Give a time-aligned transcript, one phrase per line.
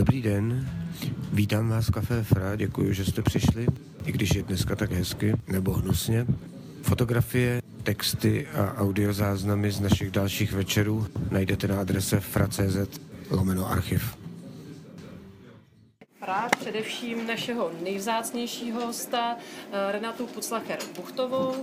[0.00, 0.68] Dobrý den,
[1.32, 3.66] vítám vás v Café Fra, děkuji, že jste přišli,
[4.04, 6.26] i když je dneska tak hezky, nebo hnusně.
[6.82, 13.00] Fotografie, texty a audiozáznamy z našich dalších večerů najdete na adrese fra.cz
[13.30, 14.16] lomeno archiv.
[16.20, 21.54] Rád především našeho nejvzácnějšího hosta eh, Renatu Puclacher Buchtovou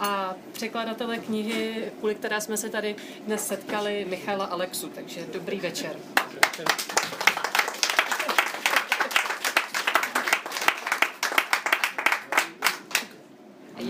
[0.00, 2.96] a překladatele knihy, kvůli které jsme se tady
[3.26, 4.88] dnes setkali, Michala Alexu.
[4.94, 5.96] Takže dobrý večer.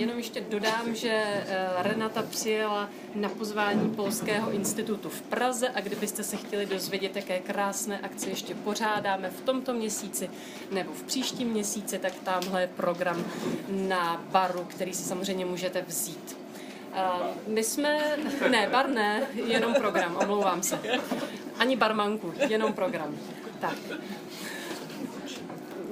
[0.02, 6.22] Jenom ještě dodám, že eh, Renata přijela na pozvání Polského institutu v Praze a kdybyste
[6.22, 10.30] se chtěli dozvědět, jaké krásné akce ještě pořádáme v tomto měsíci
[10.70, 13.24] nebo v příštím měsíci, tak tamhle je program
[13.68, 16.36] na baru, který si samozřejmě můžete vzít.
[16.94, 17.00] Eh,
[17.46, 17.98] my jsme,
[18.50, 20.78] ne, bar ne, jenom program, omlouvám se.
[21.58, 23.16] Ani barmanku, jenom program.
[23.60, 23.76] Tak.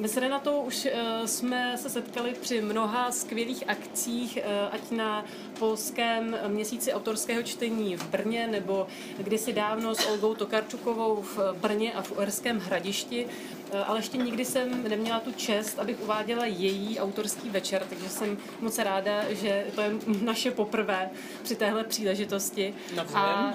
[0.00, 5.24] My s Renatou už uh, jsme se setkali při mnoha skvělých akcích, uh, ať na
[5.58, 8.86] polském měsíci autorského čtení v Brně, nebo
[9.18, 13.26] kdysi dávno s Olgou Tokarčukovou v Brně a v Uherském hradišti.
[13.72, 18.38] Uh, ale ještě nikdy jsem neměla tu čest, abych uváděla její autorský večer, takže jsem
[18.60, 19.90] moc ráda, že to je
[20.22, 21.10] naše poprvé
[21.42, 22.74] při téhle příležitosti.
[23.14, 23.54] A,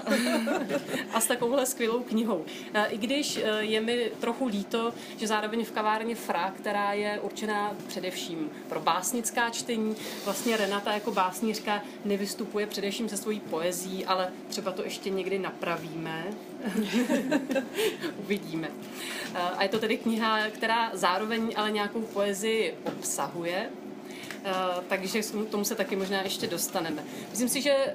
[1.12, 2.44] a s takovouhle skvělou knihou.
[2.88, 8.50] I když je mi trochu líto, že zároveň v kavárně Fra, která je určená především
[8.68, 9.96] pro básnická čtení.
[10.24, 16.24] Vlastně Renata jako básnířka nevystupuje především se svojí poezí, ale třeba to ještě někdy napravíme.
[18.16, 18.70] Uvidíme.
[19.34, 23.70] A je to tedy kniha, která zároveň ale nějakou poezii obsahuje,
[24.88, 27.04] takže k tomu se taky možná ještě dostaneme.
[27.30, 27.94] Myslím si, že eh,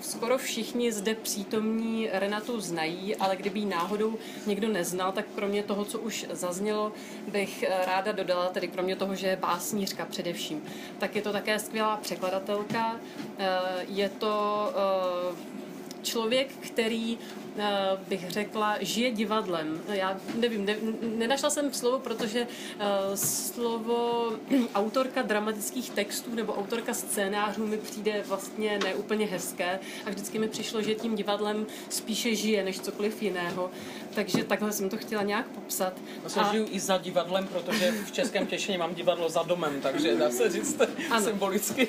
[0.00, 5.84] skoro všichni zde přítomní Renatu znají, ale kdyby ji náhodou někdo neznal, tak kromě toho,
[5.84, 6.92] co už zaznělo,
[7.28, 10.62] bych eh, ráda dodala, tedy kromě toho, že je básnířka především,
[10.98, 13.00] tak je to také skvělá překladatelka.
[13.88, 14.72] Je to
[16.02, 17.18] člověk, který
[18.08, 19.80] bych řekla, žije divadlem.
[19.88, 20.76] Já nevím, ne,
[21.16, 24.32] nenašla jsem slovo, protože uh, slovo
[24.74, 30.82] autorka dramatických textů nebo autorka scénářů mi přijde vlastně neúplně hezké a vždycky mi přišlo,
[30.82, 33.70] že tím divadlem spíše žije než cokoliv jiného.
[34.14, 35.92] Takže takhle jsem to chtěla nějak popsat.
[36.24, 36.52] Já se a...
[36.52, 40.50] žiju i za divadlem, protože v Českém Těšení mám divadlo za domem, takže dá se
[40.50, 41.24] říct ano.
[41.24, 41.88] symbolicky.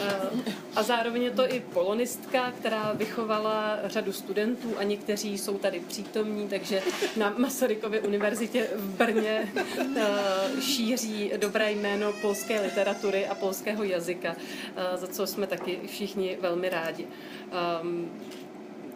[0.00, 5.80] Eh, a zároveň je to i polonistka, která vychovala řadu studentů a někteří jsou tady
[5.80, 6.82] přítomní, takže
[7.16, 9.52] na Masarykově univerzitě v Brně
[9.96, 16.38] eh, šíří dobré jméno polské literatury a polského jazyka, eh, za co jsme taky všichni
[16.40, 17.06] velmi rádi.
[17.52, 18.10] Ehm,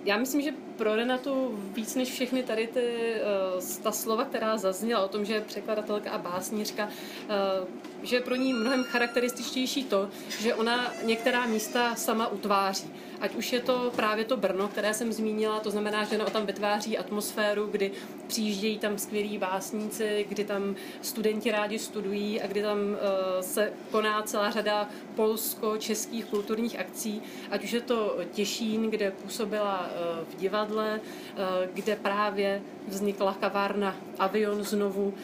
[0.04, 3.14] já myslím, že pro Renatu víc než všechny tady ty,
[3.54, 7.68] uh, ta slova, která zazněla o tom, že je překladatelka a básnířka, uh,
[8.02, 10.08] že je pro ní mnohem charakterističtější to,
[10.40, 12.90] že ona některá místa sama utváří.
[13.20, 16.46] Ať už je to právě to Brno, které jsem zmínila, to znamená, že ona tam
[16.46, 17.92] vytváří atmosféru, kdy
[18.26, 22.96] přijíždějí tam skvělí básníci, kdy tam studenti rádi studují a kdy tam uh,
[23.40, 27.22] se koná celá řada polsko-českých kulturních akcí.
[27.50, 29.90] Ať už je to Těšín, kde působila
[30.30, 31.40] v divadle, uh,
[31.74, 35.14] kde právě vznikla kavárna Avion znovu.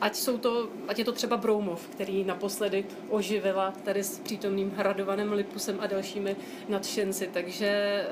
[0.00, 5.32] Ať, jsou to, ať je to třeba Broumov, který naposledy oživila tady s přítomným Hradovanem
[5.32, 6.36] Lipusem a dalšími
[6.68, 7.30] nadšenci.
[7.32, 8.04] Takže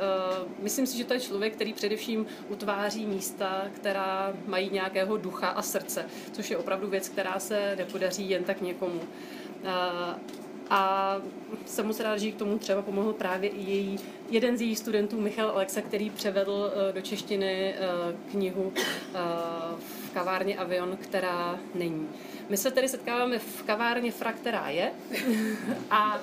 [0.43, 5.49] uh, myslím si, že to je člověk, který především utváří místa, která mají nějakého ducha
[5.49, 9.01] a srdce, což je opravdu věc, která se nepodaří jen tak někomu.
[10.71, 11.17] A
[11.67, 13.99] jsem moc rád, že k tomu třeba pomohl právě i její,
[14.31, 18.73] jeden z jejich studentů, Michal Alexa, který převedl uh, do češtiny uh, knihu uh,
[19.79, 22.09] v kavárně Avion, která není.
[22.49, 24.93] My se tedy setkáváme v kavárně Fra, která je.
[25.91, 26.21] A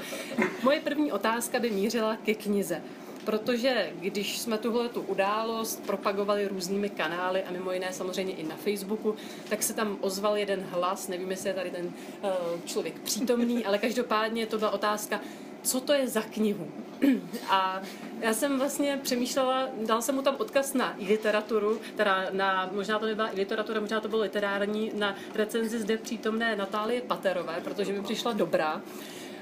[0.64, 2.82] moje první otázka by mířila ke knize
[3.30, 8.56] protože když jsme tuhle tu událost propagovali různými kanály a mimo jiné samozřejmě i na
[8.56, 9.16] Facebooku,
[9.50, 12.32] tak se tam ozval jeden hlas, nevím, jestli je tady ten uh,
[12.66, 15.22] člověk přítomný, ale každopádně to byla otázka,
[15.62, 16.68] co to je za knihu.
[17.50, 17.82] A
[18.20, 23.06] já jsem vlastně přemýšlela, dal jsem mu tam odkaz na literaturu, teda na, možná to
[23.06, 28.34] nebyla literatura, možná to bylo literární, na recenzi zde přítomné Natálie Paterové, protože mi přišla
[28.34, 28.82] dobrá.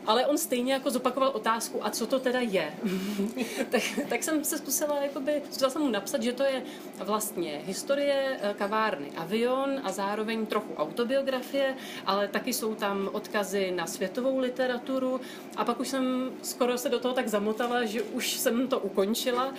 [0.07, 2.73] Ale on stejně jako zopakoval otázku, a co to teda je?
[3.69, 6.63] tak, tak jsem se zkusila, jakoby, zkusila jsem mu napsat, že to je
[6.97, 11.75] vlastně historie eh, kavárny Avion a zároveň trochu autobiografie,
[12.05, 15.21] ale taky jsou tam odkazy na světovou literaturu.
[15.55, 19.53] A pak už jsem skoro se do toho tak zamotala, že už jsem to ukončila,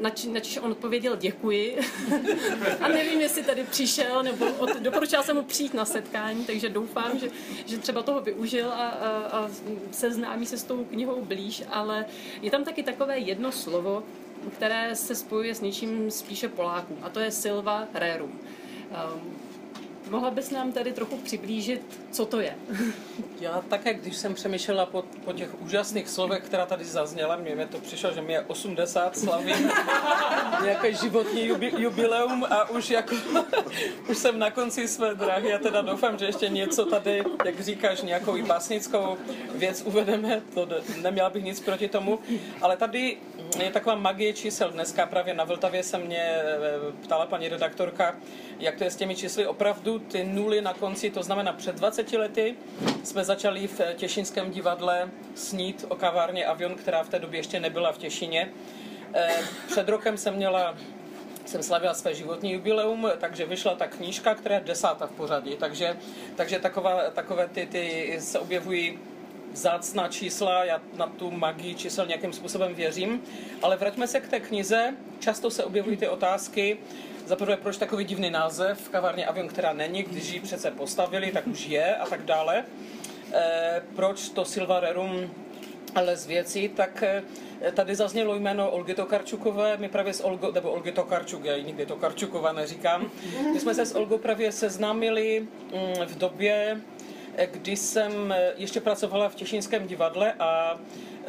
[0.00, 1.78] nač, nač on odpověděl děkuji.
[2.80, 7.18] A nevím, jestli tady přišel, nebo od, doporučila jsem mu přijít na setkání, takže doufám,
[7.18, 7.30] že,
[7.66, 9.41] že třeba toho využil a, a, a
[9.90, 12.06] seznámí se s tou knihou blíž, ale
[12.42, 14.02] je tam taky takové jedno slovo,
[14.56, 18.30] které se spojuje s něčím spíše Poláků, a to je Silva Rerum.
[18.32, 19.41] Um,
[20.10, 22.56] Mohla bys nám tady trochu přiblížit, co to je?
[23.40, 27.78] Já také, když jsem přemýšlela po, po těch úžasných slovech, která tady zazněla, mě, to
[27.78, 29.70] přišlo, že mi je 80, slavím
[30.64, 33.14] nějaké životní jubi, jubileum a už jako,
[34.08, 35.54] už jsem na konci své dráhy.
[35.54, 39.16] A teda doufám, že ještě něco tady, jak říkáš, nějakou básnickou
[39.54, 40.68] věc uvedeme, to
[41.02, 42.18] neměla bych nic proti tomu,
[42.60, 43.16] ale tady
[43.60, 44.70] je taková magie čísel.
[44.70, 46.46] Dneska právě na Vltavě se mě eh,
[47.02, 48.16] ptala paní redaktorka,
[48.58, 49.46] jak to je s těmi čísly.
[49.46, 52.54] Opravdu ty nuly na konci, to znamená před 20 lety
[53.04, 57.92] jsme začali v Těšinském divadle snít o kavárně Avion, která v té době ještě nebyla
[57.92, 58.48] v Těšině.
[59.14, 60.74] Eh, před rokem jsem měla
[61.44, 65.56] jsem slavila své životní jubileum, takže vyšla ta knížka, která je desátá v pořadí.
[65.56, 65.96] Takže,
[66.36, 68.98] takže taková, takové ty, ty se objevují
[69.52, 73.22] vzácná čísla, já na tu magii čísel nějakým způsobem věřím.
[73.62, 74.94] Ale vraťme se k té knize.
[75.20, 76.78] Často se objevují ty otázky.
[77.26, 81.46] Za prvé, proč takový divný název kavárně Avion, která není, když ji přece postavili, tak
[81.46, 82.64] už je a tak dále.
[83.32, 85.30] E, proč to Silva Rerum
[85.94, 87.22] ale z věcí, tak e,
[87.74, 91.86] tady zaznělo jméno Olgy Tokarčukové, my právě s Olgou, nebo Olgy Tokarčuk, já ji nikdy
[91.86, 93.10] Tokarčukova neříkám,
[93.52, 96.80] my jsme se s Olgou právě seznámili mm, v době,
[97.46, 100.78] kdy jsem eh, ještě pracovala v Těšínském divadle a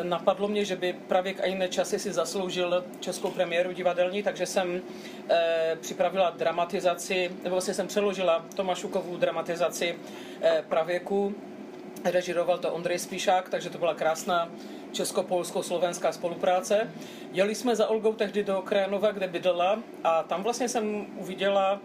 [0.01, 4.81] napadlo mě, že by právě jiné časy si zasloužil českou premiéru divadelní, takže jsem
[5.29, 9.95] e, připravila dramatizaci, nebo vlastně jsem přeložila Tomášukovou dramatizaci
[10.41, 11.35] e, pravěku.
[12.03, 14.50] Režiroval to Ondrej Spíšák, takže to byla krásná
[14.91, 16.91] česko-polsko-slovenská spolupráce.
[17.31, 21.79] Jeli jsme za Olgou tehdy do Krajinova, kde bydlela a tam vlastně jsem uviděla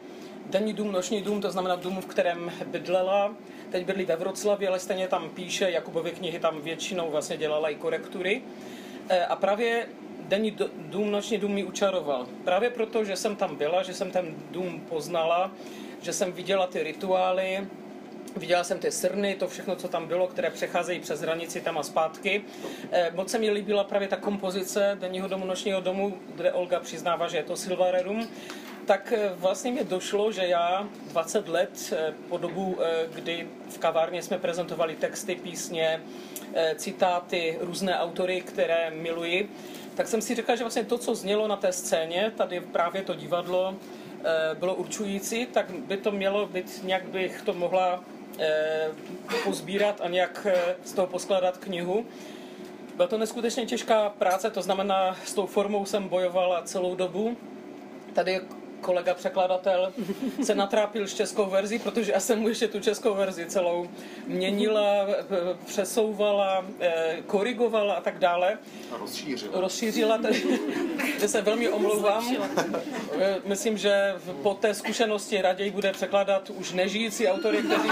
[0.51, 3.35] denní dům, noční dům, to znamená dům, v kterém bydlela
[3.71, 7.75] teď bydlí ve Vroclavě, ale stejně tam píše, Jakubovy knihy tam většinou vlastně dělala i
[7.75, 8.43] korektury.
[9.09, 9.87] E, a právě
[10.21, 12.27] denní dům, noční dům mi učaroval.
[12.45, 15.53] Právě proto, že jsem tam byla, že jsem ten dům poznala,
[16.03, 17.67] že jsem viděla ty rituály,
[18.37, 21.83] Viděla jsem ty srny, to všechno, co tam bylo, které přecházejí přes hranici tam a
[21.83, 22.45] zpátky.
[22.93, 27.29] E, moc se mi líbila právě ta kompozice denního domu, nočního domu, kde Olga přiznává,
[27.29, 28.29] že je to Silvarerum
[28.89, 33.79] tak eh, vlastně mi došlo, že já 20 let eh, po dobu, eh, kdy v
[33.79, 36.03] kavárně jsme prezentovali texty, písně,
[36.77, 39.51] citáty, různé autory, které miluji,
[39.95, 43.15] tak jsem si říkal, že vlastně to, co znělo na té scéně, tady právě to
[43.15, 43.75] divadlo,
[44.59, 48.05] bylo určující, tak by to mělo být, nějak bych to mohla
[49.45, 50.47] pozbírat a nějak
[50.85, 52.07] z toho poskládat knihu.
[52.97, 57.37] Byla to neskutečně těžká práce, to znamená, s tou formou jsem bojovala celou dobu.
[58.13, 58.41] Tady
[58.81, 59.93] kolega překladatel
[60.43, 63.89] se natrápil s českou verzí, protože já jsem mu ještě tu českou verzi celou
[64.27, 65.07] měnila,
[65.67, 68.59] přesouvala, eh, korigovala a tak dále.
[68.93, 69.61] A rozšířila.
[69.61, 70.19] Rozšířila,
[71.21, 72.37] že se velmi omlouvám.
[73.45, 77.91] Myslím, že po té zkušenosti raději bude překládat už nežijící autory, kteří,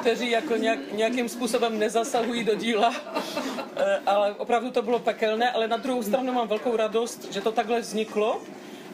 [0.00, 2.94] kteří jako nějak, nějakým způsobem nezasahují do díla.
[3.76, 7.52] Eh, ale opravdu to bylo pekelné, ale na druhou stranu mám velkou radost, že to
[7.52, 8.40] takhle vzniklo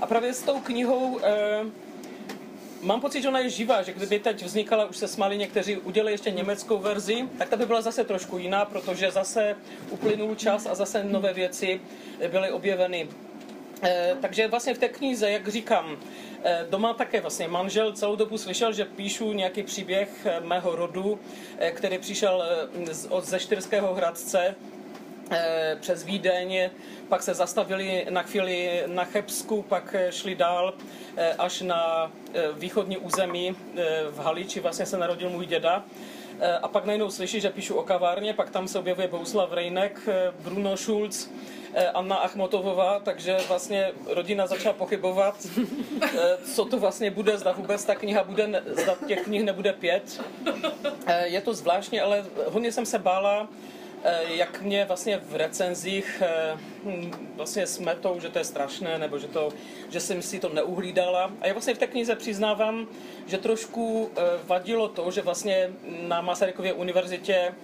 [0.01, 1.65] a právě s tou knihou eh,
[2.83, 6.13] mám pocit, že ona je živá, že kdyby teď vznikala, už se smáli někteří, udělali
[6.13, 9.57] ještě německou verzi, tak ta by byla zase trošku jiná, protože zase
[9.91, 11.81] uplynul čas a zase nové věci
[12.31, 13.09] byly objeveny.
[13.83, 15.99] Eh, takže vlastně v té knize, jak říkám,
[16.45, 21.19] eh, doma také vlastně manžel celou dobu slyšel, že píšu nějaký příběh mého rodu,
[21.59, 22.45] eh, který přišel
[22.91, 24.55] z, od ze Štyrského Hradce,
[25.81, 26.71] přes Vídeň,
[27.09, 30.75] pak se zastavili na chvíli na Chebsku, pak eh, šli dál
[31.17, 32.13] eh, až na
[32.53, 33.57] východní území
[34.11, 35.85] v Haliči, vlastně se narodil můj děda.
[36.63, 40.01] A pak najednou slyší, že píšu o kavárně, pak tam se objevuje Bouslav Rejnek,
[40.41, 41.31] Bruno Schulz,
[41.95, 45.47] Anna Achmotovová, takže vlastně rodina začala pochybovat,
[46.55, 50.21] co to vlastně bude, zda vůbec ta kniha bude, zda těch knih nebude pět.
[51.25, 53.49] Je to zvláštní, ale hodně jsem se bála,
[54.29, 56.23] jak mě vlastně v recenzích
[56.85, 59.53] hm, vlastně smetou, že to je strašné, nebo že, to,
[59.91, 61.33] že jsem si to neuhlídala.
[61.41, 62.87] A já vlastně v té knize přiznávám,
[63.27, 64.11] že trošku
[64.47, 67.55] vadilo to, že vlastně na Masarykově univerzitě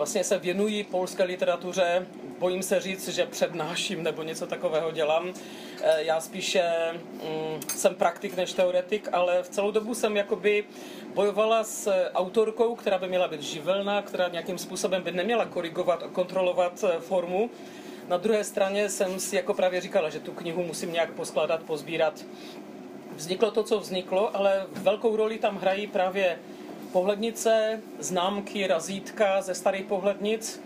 [0.00, 2.06] vlastně se věnují polské literatuře.
[2.38, 5.34] Bojím se říct, že přednáším nebo něco takového dělám.
[5.82, 10.64] Eh, já spíše mm, jsem praktik než teoretik, ale v celou dobu jsem jakoby
[11.14, 16.08] bojovala s autorkou, která by měla být živelná, která nějakým způsobem by neměla korigovat a
[16.08, 17.50] kontrolovat eh, formu.
[18.08, 22.24] Na druhé straně jsem si jako právě říkala, že tu knihu musím nějak poskládat, pozbírat.
[23.16, 26.38] Vzniklo to, co vzniklo, ale velkou roli tam hrají právě
[26.92, 30.62] pohlednice, známky, razítka ze starých pohlednic,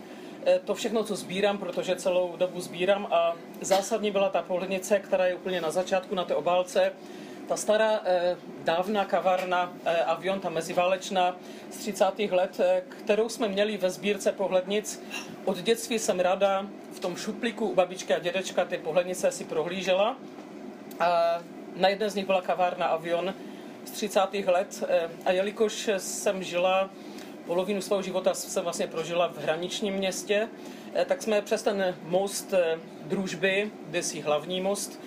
[0.65, 5.35] to všechno, co sbírám, protože celou dobu sbírám a zásadní byla ta pohlednice, která je
[5.35, 6.91] úplně na začátku na té obálce,
[7.47, 11.35] ta stará eh, dávná kavárna eh, Avion, ta meziválečná
[11.71, 12.05] z 30.
[12.31, 15.03] let, eh, kterou jsme měli ve sbírce pohlednic.
[15.45, 20.17] Od dětství jsem ráda v tom šuplíku u babičky a dědečka ty pohlednice si prohlížela.
[20.99, 21.39] A
[21.75, 23.33] na jedné z nich byla kavárna Avion,
[23.85, 24.19] z 30.
[24.45, 26.89] let eh, a jelikož jsem žila
[27.45, 30.49] polovinu svého života jsem vlastně prožila v hraničním městě,
[30.93, 33.71] eh, tak jsme přes ten most eh, družby,
[34.01, 34.99] si hlavní most,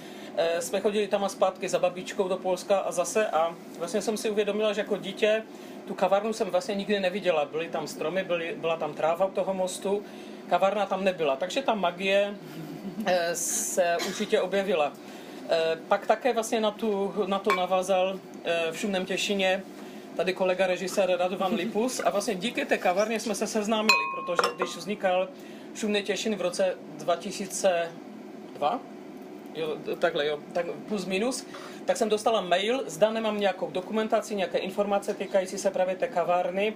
[0.59, 4.31] jsme chodili tam a zpátky za babičkou do Polska a zase a vlastně jsem si
[4.31, 5.43] uvědomila, že jako dítě
[5.89, 7.45] tu kavárnu jsem vlastně nikdy neviděla.
[7.45, 10.03] Byly tam stromy, byly, byla tam tráva u toho mostu,
[10.49, 11.37] kavárna tam nebyla.
[11.37, 12.35] Takže ta magie
[13.35, 14.93] se určitě objevila.
[15.51, 19.63] Eh, pak také vlastně na, tu, na to navázal eh, v Šumném Těšině
[20.19, 24.77] tady kolega režisér Radovan Lipus a vlastně díky té kavárně jsme se seznámili, protože když
[24.77, 25.29] vznikal
[25.75, 28.81] Šumný Těšin v roce 2002,
[29.55, 31.47] jo, takhle jo, tak plus minus,
[31.85, 36.75] tak jsem dostala mail, zda nemám nějakou dokumentaci, nějaké informace týkající se právě té kavárny.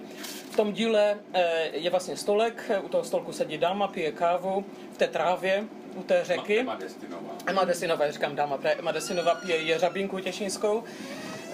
[0.51, 4.97] V tom díle eh, je vlastně stolek, u toho stolku sedí dáma, pije kávu v
[4.97, 5.63] té trávě,
[5.95, 6.59] u té řeky.
[6.59, 7.31] Emma Destinová.
[7.45, 10.83] Emma Destinová, říkám dáma, Emma Destinová pije jeřabinku těšinskou.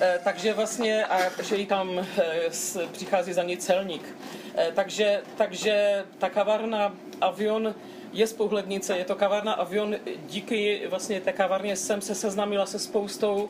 [0.02, 2.06] E, takže vlastně, a že jí tam e,
[2.52, 4.16] s, přichází za ní celník.
[4.58, 7.76] E, takže, takže ta kavárna Avion
[8.14, 9.96] je z pohlednice, je to kavárna Avion.
[10.28, 13.50] Díky vlastně té kavárně jsem se seznámila se spoustou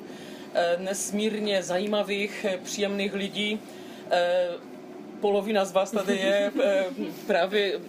[0.77, 3.60] nesmírně zajímavých, příjemných lidí.
[5.20, 6.51] Polovina z vás tady je
[7.27, 7.79] právě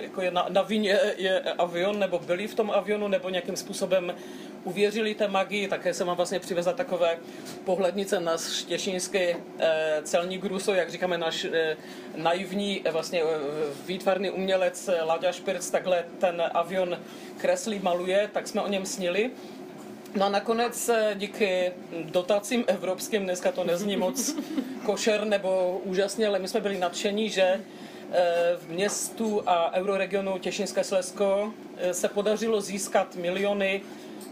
[0.00, 4.14] jako je na, na vině je avion, nebo byli v tom avionu, nebo nějakým způsobem
[4.64, 5.68] uvěřili té magii.
[5.68, 7.18] Také jsem vám vlastně přivezla takové
[7.64, 9.36] pohlednice na štěšínský eh,
[10.02, 11.76] celní gruso, jak říkáme, náš eh,
[12.16, 13.26] naivní eh, vlastně eh,
[13.86, 16.98] výtvarný umělec eh, Láďa Špirc takhle ten avion
[17.38, 19.30] kreslí, maluje, tak jsme o něm snili.
[20.16, 21.72] No a nakonec eh, díky
[22.04, 24.36] dotacím evropským, dneska to nezní moc
[24.86, 27.60] košer nebo úžasně, ale my jsme byli nadšení, že
[28.56, 33.82] v městu a euroregionu Těšinské Slesko eh, se podařilo získat miliony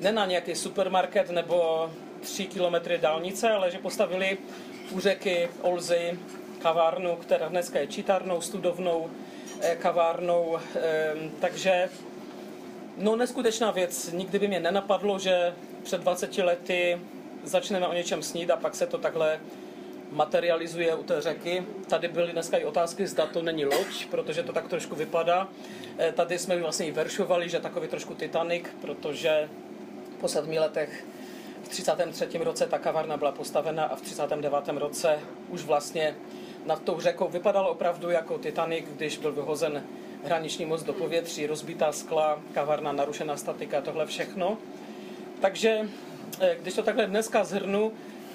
[0.01, 1.91] ne na nějaký supermarket nebo
[2.21, 4.39] tři kilometry dálnice, ale že postavili
[4.91, 6.19] u řeky Olzy
[6.59, 9.11] kavárnu, která dneska je čítárnou, studovnou
[9.61, 10.59] eh, kavárnou.
[11.41, 11.89] Takže
[12.97, 14.13] no neskutečná věc.
[14.13, 16.99] Nikdy by mě nenapadlo, že před 20 lety
[17.45, 19.41] začneme o něčem snít a pak se to takhle
[20.11, 21.65] materializuje u té řeky.
[21.89, 25.49] Tady byly dneska i otázky, zda to není loď, protože to tak trošku vypadá.
[25.99, 29.49] Eh, tady jsme vlastně i veršovali, že takový trošku Titanic, protože
[30.21, 31.05] po sedmi letech
[31.63, 32.39] v 33.
[32.39, 34.79] roce ta kavárna byla postavena a v 39.
[34.79, 35.19] roce
[35.49, 36.15] už vlastně
[36.67, 39.83] nad tou řekou vypadalo opravdu jako Titanic, když byl vyhozen
[40.25, 44.59] hraniční most do povětří, rozbitá skla, kavárna, narušená statika, tohle všechno.
[45.41, 45.89] Takže
[46.41, 47.93] eh, když to takhle dneska zhrnu,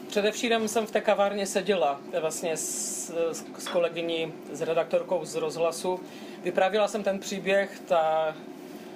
[0.10, 3.12] Především jsem v té kavárně seděla vlastně s,
[3.58, 6.00] s kolegyní, s redaktorkou z rozhlasu.
[6.44, 8.36] Vyprávěla jsem ten příběh, ta,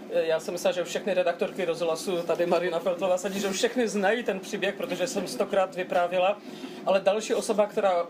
[0.10, 4.40] já jsem myslela, že všechny redaktorky rozhlasu, tady Marina Feltová sedí, že všechny znají ten
[4.40, 6.38] příběh, protože jsem stokrát vyprávěla,
[6.86, 8.06] ale další osoba, která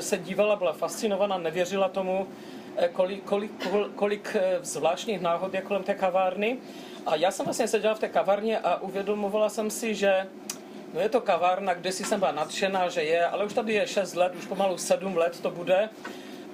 [0.00, 2.28] se dívala, byla fascinovaná, nevěřila tomu,
[2.76, 3.52] eh, kolik, kolik,
[3.94, 6.58] kolik eh, zvláštních náhod je kolem té kavárny.
[7.06, 10.26] A já jsem vlastně seděla v té kavárně a uvědomovala jsem si, že
[10.94, 13.86] No je to kavárna, kde si jsem byla nadšená, že je, ale už tady je
[13.86, 15.88] 6 let, už pomalu 7 let to bude.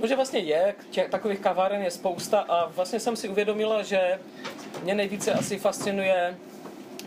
[0.00, 4.18] No, že vlastně je, těch, takových kaváren je spousta a vlastně jsem si uvědomila, že
[4.82, 6.36] mě nejvíce asi fascinuje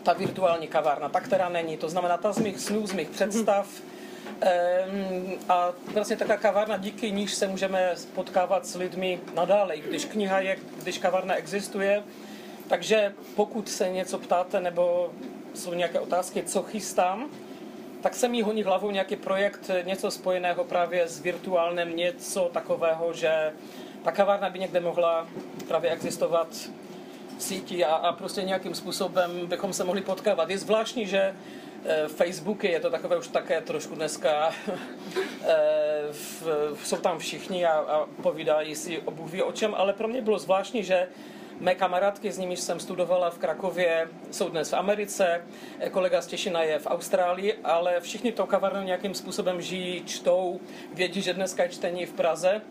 [0.03, 1.77] ta virtuální kavárna, ta, která není.
[1.77, 3.67] To znamená ta z mých snů, z mých představ.
[4.36, 10.39] Um, a vlastně taková kavárna, díky níž se můžeme potkávat s lidmi nadále, když kniha
[10.39, 12.03] je, když kavárna existuje.
[12.67, 15.12] Takže pokud se něco ptáte nebo
[15.55, 17.29] jsou nějaké otázky, co chystám,
[18.01, 23.53] tak se mi honí hlavou nějaký projekt, něco spojeného právě s virtuálním, něco takového, že
[24.03, 25.27] ta kavárna by někde mohla
[25.67, 26.47] právě existovat
[27.38, 30.50] v síti a, a prostě nějakým způsobem bychom se mohli potkávat.
[30.50, 31.35] Je zvláštní, že
[31.85, 34.53] eh, Facebooky, je to takové už také trošku dneska,
[36.12, 36.43] v,
[36.83, 40.21] jsou tam všichni a, a povídají si o Bůh ví o čem, ale pro mě
[40.21, 41.07] bylo zvláštní, že
[41.59, 45.41] Mé kamarádky, s nimiž jsem studovala v Krakově, jsou dnes v Americe,
[45.91, 50.59] kolega z Těšina je v Austrálii, ale všichni to kavárnu nějakým způsobem žijí, čtou,
[50.93, 52.62] vědí, že dneska je čtení v Praze.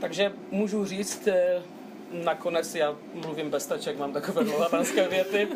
[0.00, 1.62] Takže můžu říct, eh,
[2.12, 5.48] nakonec, já mluvím bez taček, mám takové dlouhavanské věty,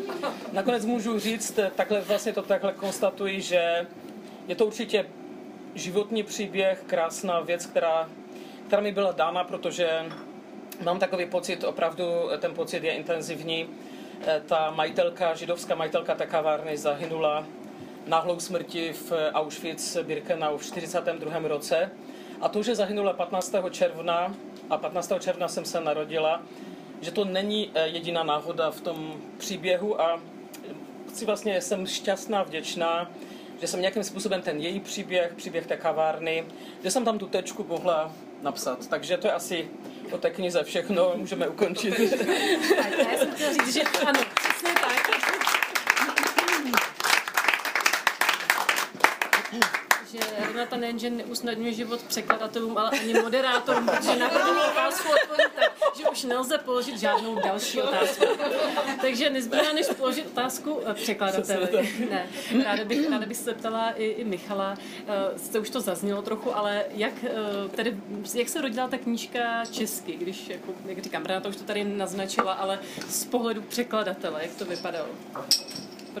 [0.51, 3.87] nakonec můžu říct, eh, takhle vlastně to takhle konstatuji, že
[4.47, 5.05] je to určitě
[5.75, 8.09] životní příběh, krásná věc, která,
[8.67, 10.05] která mi byla dána, protože
[10.83, 12.03] mám takový pocit, opravdu
[12.39, 13.69] ten pocit je intenzivní.
[14.27, 17.45] Eh, ta majitelka, židovská majitelka té kavárny zahynula
[18.07, 21.47] náhlou smrti v Auschwitz-Birkenau v 42.
[21.47, 21.91] roce.
[22.41, 23.69] A to, že zahynula 15.
[23.69, 24.35] června
[24.69, 25.19] a 15.
[25.19, 26.41] června jsem se narodila,
[27.01, 30.19] že to není eh, jediná náhoda v tom příběhu a
[31.09, 33.11] chci vlastně, jsem šťastná, vděčná,
[33.61, 36.45] že jsem nějakým způsobem ten její příběh, příběh té kavárny,
[36.83, 38.87] že jsem tam tu tečku mohla napsat.
[38.87, 39.69] Takže to je asi
[40.11, 41.93] o té knize všechno, můžeme ukončit.
[42.77, 45.36] Tak já jsem chtěla říct, že ano, přesně tak.
[50.11, 55.71] Že Renata nejenže neusnadňuje život překladatelům, ale ani moderátorům, protože na první otázku odpovím tak,
[55.97, 58.25] že už nelze položit žádnou další otázku.
[59.01, 61.93] Takže nezbývá, než položit otázku eh, překladateli.
[62.09, 62.27] Ne,
[62.63, 64.77] ráda bych, ráda bych se ptala i, i Michala,
[65.37, 67.97] jste už to zaznělo trochu, ale jak, uh, tedy,
[68.33, 72.53] jak se rodila ta knížka česky, když, jako, jak říkám, Renata už to tady naznačila,
[72.53, 75.07] ale z pohledu překladatele, jak to vypadalo?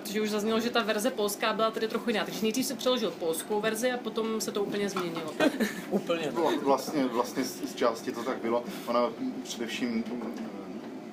[0.01, 2.25] Protože už zaznělo, že ta verze polská byla tedy trochu jiná.
[2.25, 5.33] Takže nejdřív se přeložil polskou verzi a potom se to úplně změnilo.
[5.89, 6.31] úplně.
[6.63, 8.63] Vlastně, vlastně z části to tak bylo.
[8.87, 9.09] Ona
[9.43, 10.33] především mm,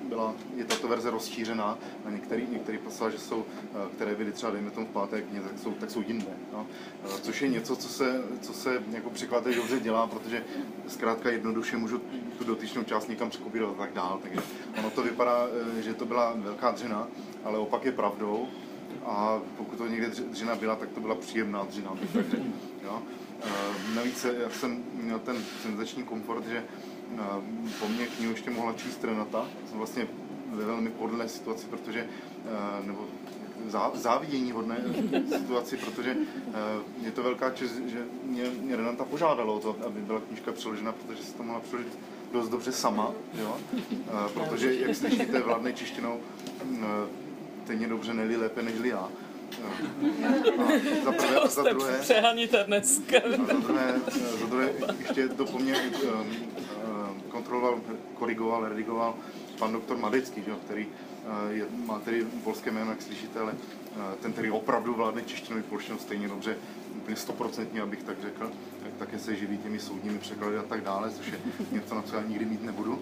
[0.09, 4.71] byla, je tato verze rozšířená na některé některé pasáže, jsou, eh, které byly třeba, dejme
[4.71, 6.31] tomu v páté knize, tak jsou, tak jsou jinde.
[6.53, 6.67] No.
[7.05, 10.43] Eh, což je něco, co se, co se jako překladatel dobře dělá, protože
[10.87, 12.01] zkrátka jednoduše můžu
[12.37, 14.19] tu dotyčnou část někam překopírovat a tak dál.
[14.21, 14.41] Takže
[14.79, 17.07] ono to vypadá, eh, že to byla velká dřina,
[17.43, 18.47] ale opak je pravdou
[19.05, 21.91] a pokud to někde dřina byla, tak to byla příjemná dřina.
[22.83, 23.01] Jo?
[23.41, 26.63] E, navíc já jsem měl ten senzační komfort, že e,
[27.79, 29.45] po mně knihu ještě mohla číst Renata.
[29.69, 30.07] Jsem vlastně
[30.49, 32.07] ve velmi podlé situaci, protože,
[32.83, 33.05] nebo
[33.93, 34.77] závidění hodné
[35.37, 36.15] situaci, protože
[37.01, 40.91] je to velká čest, že mě, mě Renata požádala o to, aby byla knížka přeložena,
[40.91, 41.99] protože se to mohla přeložit
[42.33, 43.57] dost dobře sama, jo?
[44.33, 46.19] protože, jak slyšíte, vládne češtinou
[47.65, 49.09] stejně dobře neli lépe než já.
[51.03, 51.99] za prvé a za druhé,
[52.67, 53.17] dneska.
[53.17, 53.99] A za druhé,
[54.39, 56.27] za druhé ještě to po mně um,
[57.29, 57.79] kontroloval,
[58.13, 59.15] korigoval, redigoval
[59.59, 63.53] pan doktor Madecký, že, který uh, je, má tedy polské jméno, jak slyšíte, ale
[64.21, 66.57] ten, který opravdu vládne češtinou i polštinou stejně dobře,
[66.95, 68.51] úplně stoprocentně, abych tak řekl,
[68.83, 71.39] tak také se živí těmi soudními překlady a tak dále, což je
[71.71, 73.01] něco, na co já nikdy mít nebudu.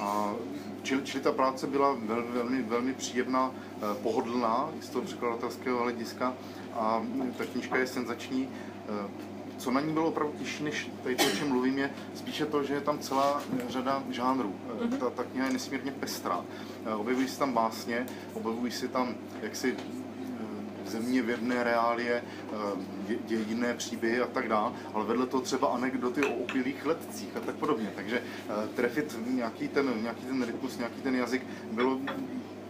[0.00, 0.34] A
[0.82, 6.34] čili, čili ta práce byla velmi, velmi, velmi příjemná, eh, pohodlná z toho překladatelského hlediska
[6.72, 7.02] a
[7.38, 8.48] ta knížka je senzační.
[8.88, 12.46] Eh, co na ní bylo opravdu těžší, než tady to, o čem mluvím, je spíše
[12.46, 14.54] to, že je tam celá řada žánrů.
[14.78, 14.96] Mm-hmm.
[14.96, 16.44] Ta, ta kniha je nesmírně pestrá.
[16.96, 19.76] Objevují se tam básně, objevují se tam jaksi
[20.90, 22.22] země vědné reálie,
[23.08, 27.40] eh, dějinné příběhy a tak dále, ale vedle toho třeba anekdoty o opilých letcích a
[27.40, 27.92] tak podobně.
[27.94, 31.98] Takže eh, trefit nějaký ten, nějaký ten rytmus, nějaký ten jazyk bylo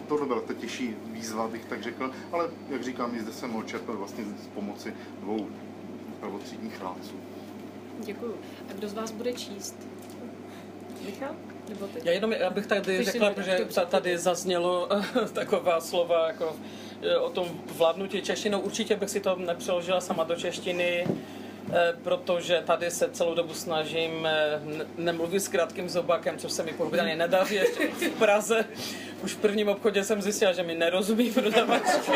[0.09, 3.97] tohle byla ta těžší výzva, bych tak řekl, ale jak říkám, zde jsem ho čerpal
[3.97, 5.49] vlastně z pomoci dvou
[6.21, 7.15] prvotřídních rádců.
[7.99, 8.35] Děkuju.
[8.71, 9.77] A kdo z vás bude číst?
[11.07, 11.35] Michal?
[11.69, 12.01] Nebo ty?
[12.05, 14.89] Já jenom abych tady řekla, že tady zaznělo
[15.33, 16.89] taková slova jako Eh,
[17.21, 18.61] o tom vládnutí češtinou.
[18.61, 21.07] Určitě bych si to nepřeložila sama do češtiny,
[22.03, 24.61] protože tady se celou dobu snažím eh,
[24.96, 28.64] nemluvit s krátkým zobákem, což se mi pochopitelně nedaří ještě v Praze.
[29.25, 32.12] Už v prvním obchodě jsem zjistila, že mi nerozumí prodavačka.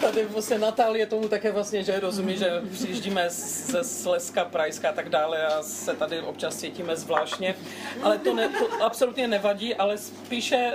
[0.00, 5.08] Tady vlastně Natálie tomu také vlastně, že rozumí, že přijíždíme ze Slezska, Prajska a tak
[5.08, 7.54] dále a se tady občas cítíme zvláštně.
[8.02, 10.72] Ale to, ne, to absolutně nevadí, ale spíše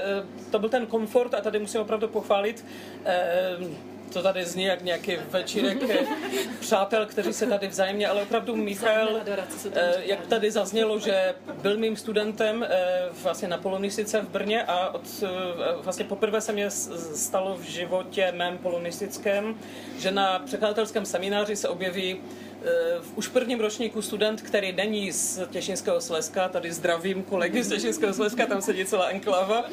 [0.51, 2.65] to byl ten komfort a tady musím opravdu pochválit
[4.13, 5.77] to tady zní jak nějaký večírek
[6.59, 9.09] přátel, kteří se tady vzájemně, ale opravdu Michal,
[9.73, 10.51] eh, jak tady.
[10.51, 15.27] zaznělo, že byl mým studentem eh, vlastně na polonistice v Brně a od, eh,
[15.81, 19.55] vlastně poprvé se mě stalo v životě mém polonistickém,
[19.97, 22.21] že na překladatelském semináři se objeví
[23.15, 28.13] už v prvním ročníku student, který není z Těšinského Slezska, tady zdravím kolegy z Těšinského
[28.13, 29.63] Slezska, tam sedí celá enklava,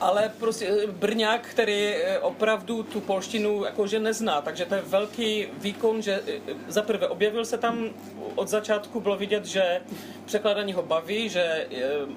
[0.00, 6.20] ale prostě Brňák, který opravdu tu polštinu jakože nezná, takže to je velký výkon, že
[6.68, 7.90] za prvé objevil se tam
[8.34, 9.80] od začátku, bylo vidět, že
[10.24, 11.66] překladání ho baví, že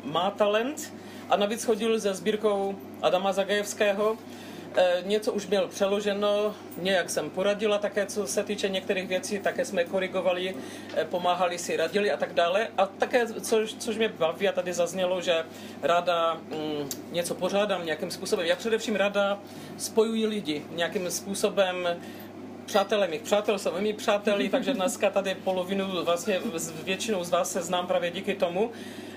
[0.03, 0.93] má talent
[1.29, 4.17] a navíc chodil se sbírkou Adama Zagajevského,
[5.05, 9.83] něco už měl přeloženo, nějak jsem poradila také, co se týče některých věcí, také jsme
[9.83, 10.55] korigovali,
[10.97, 12.67] e, pomáhali si, radili a tak dále.
[12.77, 15.43] A také, což, což mě baví, a tady zaznělo, že
[15.81, 18.45] ráda mm, něco pořádám nějakým způsobem.
[18.45, 19.39] Já především ráda
[19.77, 21.87] spojuji lidi nějakým způsobem,
[22.65, 27.51] přátelé mých přátel jsou mými přáteli, takže dneska tady polovinu vlastně s většinou z vás
[27.51, 28.71] se znám právě díky tomu.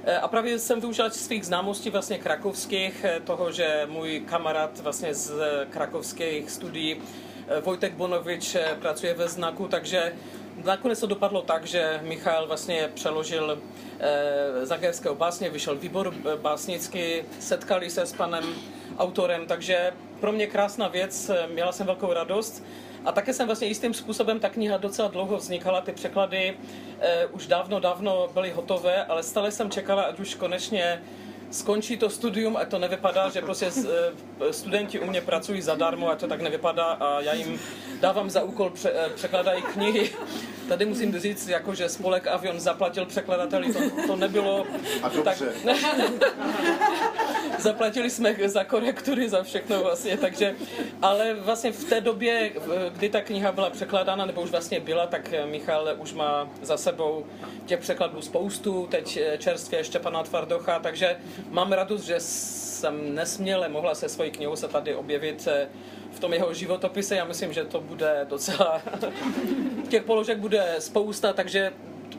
[0.05, 5.15] Eh, a právě jsem využil svých známostí vlastně krakovských, eh, toho, že můj kamarád vlastně
[5.15, 5.33] z
[5.71, 6.97] krakovských studií
[7.49, 10.13] eh, Vojtek Bonovič pracuje ve znaku, takže
[10.65, 13.63] nakonec to dopadlo tak, že Michal vlastně přeložil
[14.63, 18.45] Zagerského básně, vyšel výbor básnický, setkali se s panem
[18.99, 22.63] autorem, takže pro mě krásná věc, měla jsem velkou radost.
[23.09, 26.57] A také jsem vlastně jistým způsobem, ta kniha docela dlouho vznikala, ty překlady
[27.01, 31.03] eh, už dávno, dávno byly hotové, ale stále jsem čekala, ať už konečně
[31.51, 36.17] skončí to studium a to nevypadá, že prostě eh, studenti u mě pracují zadarmo a
[36.17, 37.61] to tak nevypadá a já jim
[38.01, 40.11] dávám za úkol, pře, eh, překladají knihy.
[40.69, 44.67] Tady musím říct, jako, že spolek Avion zaplatil překladateli, to, to nebylo
[45.03, 45.43] a tak...
[47.59, 50.55] Zaplatili jsme za korektury, za všechno vlastně, takže,
[51.03, 52.53] ale vlastně v té době,
[52.89, 57.27] kdy ta kniha byla překládána, nebo už vlastně byla, tak Michal už má za sebou
[57.67, 61.17] těch překladů spoustu, teď čerstvě Štěpana Tvardocha, takže
[61.51, 65.69] mám radost, že jsem nesměle mohla se svojí knihou se tady objevit eh,
[66.13, 67.17] v tom jeho životopise.
[67.17, 68.83] Já myslím, že to bude docela...
[69.89, 71.73] těch položek bude spousta, takže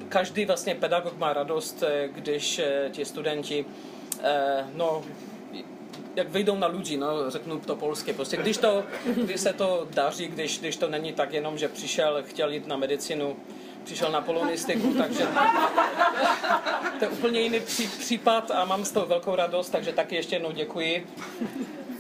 [0.10, 3.66] každý vlastně pedagog má radost, eh, když eh, ti studenti
[4.74, 5.04] no,
[6.16, 8.14] jak vyjdou na lidi, no, řeknu to polsky.
[8.14, 8.84] Prostě když, to,
[9.16, 12.78] když se to daří, když, když to není tak jenom, že přišel, chtěl jít na
[12.78, 13.36] medicinu,
[13.90, 15.28] přišel na polonistiku, takže
[17.00, 17.60] to je úplně jiný
[18.00, 21.08] případ a mám z toho velkou radost, takže taky ještě jednou děkuji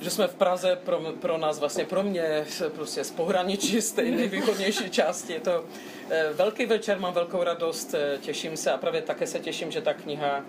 [0.01, 4.03] že jsme v Praze, pro, pro nás vlastně, pro mě, prostě z pohraničí, z té
[4.03, 5.33] nejvýchodnější části.
[5.33, 5.65] Je to
[6.09, 9.81] eh, velký večer, mám velkou radost, eh, těším se a právě také se těším, že
[9.81, 10.45] ta kniha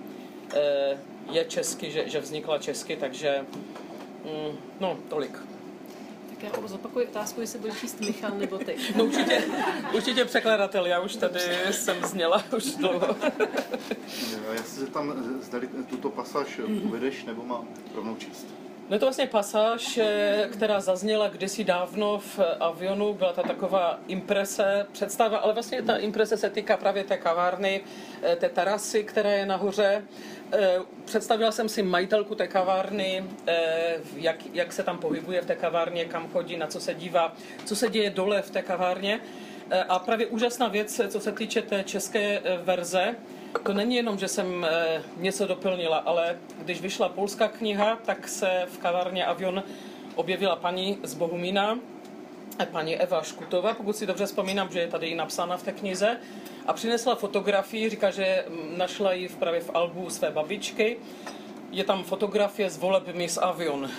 [0.55, 0.99] eh,
[1.31, 3.45] je česky, že, že vznikla česky, takže
[4.25, 5.39] mm, no, tolik.
[6.41, 8.77] Tak já zopakuju otázku, jestli bude číst Michal nebo ty.
[8.97, 9.43] No určitě,
[9.95, 13.17] určitě překladatel, já už tady jsem zněla už dlouho.
[14.55, 15.59] Já se tam, zda
[15.91, 18.47] tuto pasáž uvedeš, nebo mám rovnou číst?
[18.91, 24.87] No to vlastně pasáž, eh, která zazněla kdysi dávno v avionu, byla to taková imprese,
[24.93, 27.81] představa, ale vlastně ta imprese se týká právě té kavárny,
[28.23, 30.05] eh, té terasy, která je nahoře.
[30.53, 33.25] Eh, představila jsem si majitelku té kavárny,
[34.17, 37.77] jak, jak se tam pohybuje v té kavárně, kam chodí, na co se dívá, co
[37.77, 39.21] se děje dole v té kavárně.
[39.89, 43.15] A právě úžasná věc, co se týče té české verze,
[43.59, 48.67] to není jenom, že jsem e, něco doplnila, ale když vyšla polská kniha, tak se
[48.67, 49.63] v kavárně Avion
[50.15, 51.79] objevila paní z Bohumína,
[52.59, 55.73] eh, paní Eva Škutová, pokud si dobře vzpomínám, že je tady i napsána v té
[55.73, 56.17] knize,
[56.67, 60.97] a přinesla fotografii, říká, že mm, našla ji právě v albu své babičky.
[61.71, 63.85] Je tam fotografie z voleb Miss Avion.
[63.85, 63.91] E,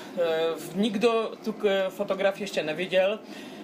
[0.76, 1.56] nikdo tu
[1.90, 3.20] fotografii ještě neviděl,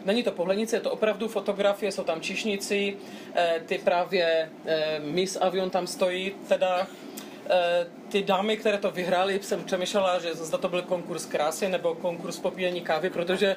[0.08, 2.98] Není to pohlednice, je to opravdu fotografie, jsou tam čišníci,
[3.36, 6.88] eh, ty právě eh, Miss Avion tam stojí, teda
[7.50, 11.96] eh, ty dámy, které to vyhrály, jsem přemýšlela, že zda to byl konkurs krásy nebo
[11.96, 13.56] konkurs popíjení kávy, protože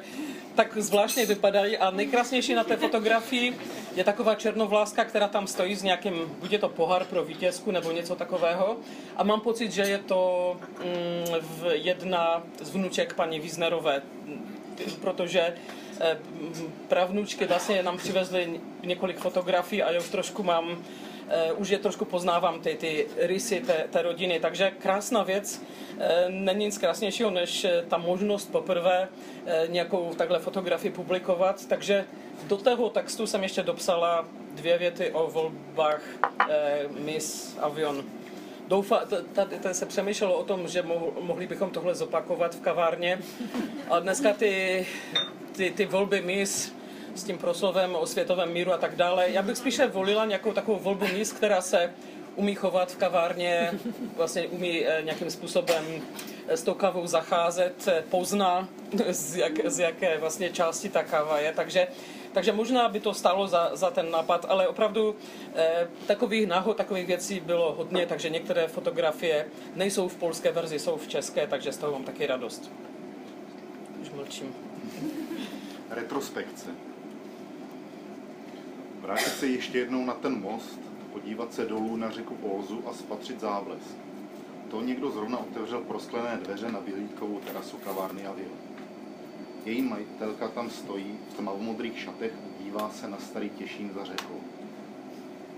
[0.54, 3.56] tak zvláštně vypadají a nejkrásnější na té fotografii
[3.94, 7.92] je taková černovláska, která tam stojí s nějakým, buď je to pohár pro vítězku nebo
[7.92, 8.76] něco takového.
[9.16, 14.02] A mám pocit, že je to mm, jedna z vnuček paní Wiesnerové,
[15.00, 15.54] protože
[16.88, 20.84] pravnučky vlastně nám přivezly několik fotografií a já už trošku mám,
[21.28, 25.62] eh, už je trošku poznávám ty, ty rysy té, té rodiny, takže krásná věc,
[25.98, 29.08] eh, není nic krásnějšího, než ta možnost poprvé
[29.66, 32.04] nějakou takhle fotografii publikovat, takže
[32.48, 36.02] do toho textu jsem ještě dopsala dvě věty o volbách
[36.98, 38.04] Miss Avion.
[38.70, 39.02] Doufa,
[39.35, 40.83] tady se přemýšlelo o tom, že
[41.20, 43.18] mohli bychom tohle zopakovat v kavárně.
[43.90, 44.87] A dneska ty
[45.56, 46.72] ty, ty volby mis
[47.14, 49.30] s tím proslovem o světovém míru a tak dále.
[49.30, 51.94] Já bych spíše volila nějakou takovou volbu mis, která se
[52.37, 53.70] umí chovat v kavárně,
[54.16, 55.85] vlastně umí eh, nějakým způsobem
[56.48, 58.68] s tou kávou zacházet, pozná,
[59.09, 61.52] z, jak, z jaké vlastně části ta káva je.
[61.52, 61.88] Takže,
[62.32, 65.16] takže možná by to stálo za, za ten nápad, ale opravdu
[65.54, 70.96] eh, takových náhod, takových věcí bylo hodně, takže některé fotografie nejsou v polské verzi, jsou
[70.96, 72.72] v české, takže z toho mám taky radost.
[74.02, 74.54] Už mlčím.
[75.90, 76.70] Retrospekce.
[79.00, 80.80] Vrátit se ještě jednou na ten most,
[81.12, 83.96] podívat se dolů na řeku Polzu a spatřit záblesk.
[84.70, 88.69] To někdo zrovna otevřel prosklené dveře na vyhlídkovou terasu kavárny Avion.
[89.64, 94.40] Její majitelka tam stojí v tmavomodrých šatech a dívá se na starý těšín za řekou.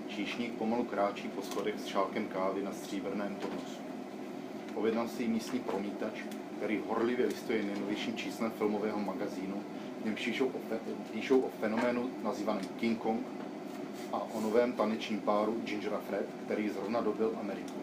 [0.08, 3.80] Číšník pomalu kráčí po schodech s šálkem kávy na stříbrném podnosu.
[4.74, 6.12] Objednal si místní promítač,
[6.56, 9.62] který horlivě listuje nejnovějším číslem filmového magazínu,
[10.02, 10.60] v něm píšou o,
[11.12, 13.20] píšou o fenoménu nazývaném King Kong
[14.12, 17.80] a o novém tanečním páru Ginger a Fred, který zrovna dobil Ameriku.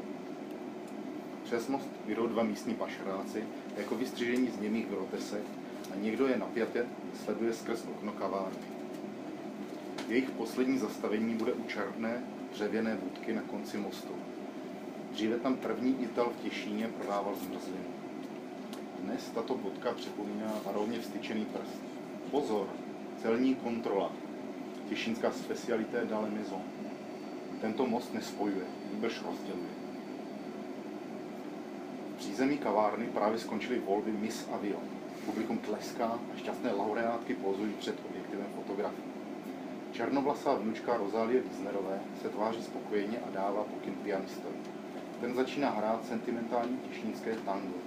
[1.44, 3.44] Přes most vydou dva místní pašeráci,
[3.78, 5.44] jako vystřižení z němých grotesek
[5.93, 6.86] a někdo je napjatě
[7.25, 8.80] sleduje skrz okno kavárny.
[10.08, 12.23] Jejich poslední zastavení bude u černé
[12.54, 14.13] dřevěné budky na konci mostu.
[15.12, 17.89] Dříve tam první Ital v Těšíně prodával zmrzlinu.
[18.99, 21.82] Dnes tato budka připomíná varovně vstyčený prst.
[22.32, 22.67] Pozor,
[23.21, 24.12] celní kontrola.
[24.89, 26.62] Těšínská specialité dale maison.
[27.62, 29.69] Tento most nespojuje, vůbec rozděluje.
[32.13, 34.99] V přízemí kavárny právě skončily volby Miss Avion.
[35.26, 39.04] Publikum tleská a šťastné laureátky pozují před objektivem fotografii.
[39.92, 44.56] Černovlasá vnučka Rozálie Wiesnerové se tváří spokojeně a dává pokyn pianistovi.
[45.22, 47.78] Ten začíná hrát sentimentální těšínské tango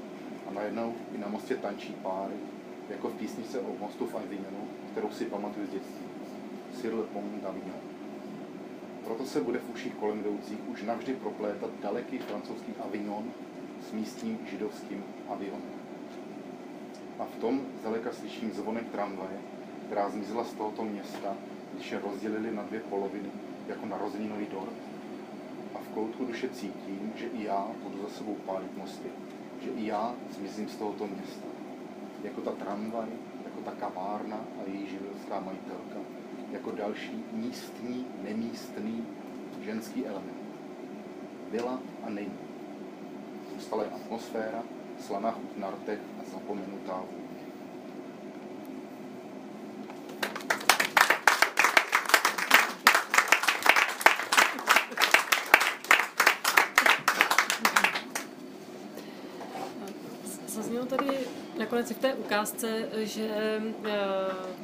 [0.49, 2.35] a najednou i na mostě tančí páry,
[2.88, 6.07] jako v písničce o mostu v Avignonu, kterou si pamatuju z dětství.
[6.81, 7.81] Sir Le Pont d'Avignon.
[9.05, 13.25] Proto se bude v uších kolem jdoucích už navždy proplétat daleký francouzský Avignon
[13.88, 15.82] s místním židovským avionem.
[17.22, 19.38] A v tom zdaleka slyším zvonek tramvaje,
[19.87, 21.37] která zmizela z tohoto města,
[21.74, 23.30] když je rozdělili na dvě poloviny,
[23.68, 24.74] jako narozeninový dort.
[25.74, 29.08] A v koutku duše cítím, že i já budu za sebou pálit mosty,
[29.64, 31.46] že i já zmizím z tohoto města.
[32.24, 33.08] Jako ta tramvaj,
[33.44, 36.00] jako ta kavárna a její židovská majitelka,
[36.52, 39.06] jako další místní, nemístný
[39.64, 40.42] ženský element.
[41.50, 42.38] Byla a není.
[43.54, 44.62] Zůstala atmosféra,
[45.02, 47.22] slaná chuť na rtech a zapomenutá vůně.
[60.46, 61.06] Zaznělo tady
[61.58, 63.28] nakonec v té ukázce, že
[63.84, 63.92] eh,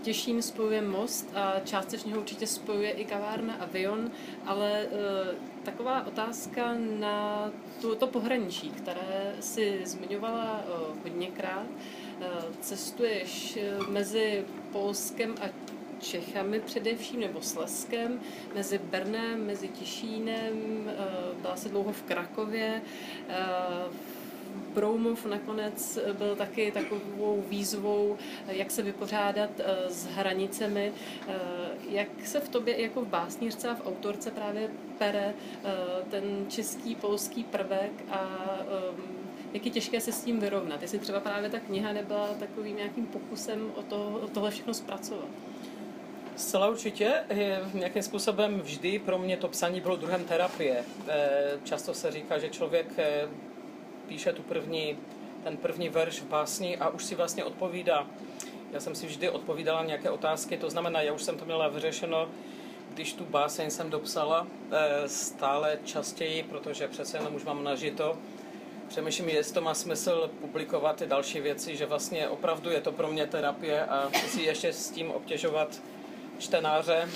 [0.02, 4.10] Těšín spojuje most a částečně ho určitě spojuje i kavárna Avion,
[4.46, 7.50] ale eh, taková otázka na
[7.80, 10.70] tu, to pohraničí, které si zmiňovala eh,
[11.02, 11.66] hodněkrát.
[12.60, 15.48] Cestuješ mezi Polskem a
[16.00, 18.20] Čechami především, nebo Sleskem,
[18.54, 20.54] mezi Brnem, mezi Těšínem,
[21.42, 22.82] byla se dlouho v Krakově,
[23.90, 24.17] v
[24.78, 30.92] Broumov nakonec byl taky takovou výzvou, jak se vypořádat eh, s hranicemi.
[31.28, 31.34] Eh,
[31.88, 35.70] jak se v tobě jako v básnířce a v autorce právě pere eh,
[36.10, 38.48] ten český, polský prvek a
[39.52, 40.82] jak je těžké se s tím vyrovnat.
[40.82, 45.28] Jestli třeba právě ta kniha nebyla takovým nějakým pokusem o, to, o tohle všechno zpracovat.
[46.36, 47.12] Zcela určitě.
[47.74, 50.84] Nějakým způsobem vždy pro mě to psaní bylo druhem terapie.
[51.64, 52.86] Často se říká, že člověk
[54.08, 54.98] píše tu první,
[55.44, 58.06] ten první verš v básni a už si vlastně odpovídá.
[58.72, 62.28] Já jsem si vždy odpovídala nějaké otázky, to znamená, já už jsem to měla vyřešeno,
[62.94, 68.18] když tu báseň jsem dopsala eh, stále častěji, protože přece jenom už mám nažito.
[68.88, 73.08] Přemýšlím, jestli to má smysl publikovat ty další věci, že vlastně opravdu je to pro
[73.08, 75.80] mě terapie a si ještě s tím obtěžovat
[76.38, 77.08] čtenáře.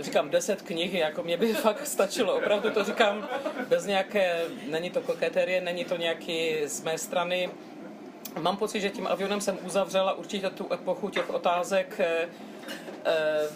[0.00, 2.34] Říkám deset knih, jako mě by fakt stačilo.
[2.34, 3.28] Opravdu to říkám
[3.68, 7.50] bez nějaké, není to koketerie, není to nějaký z mé strany.
[8.40, 12.28] Mám pocit, že tím avionem jsem uzavřela určitě tu epochu těch otázek, eh,
[13.04, 13.48] eh,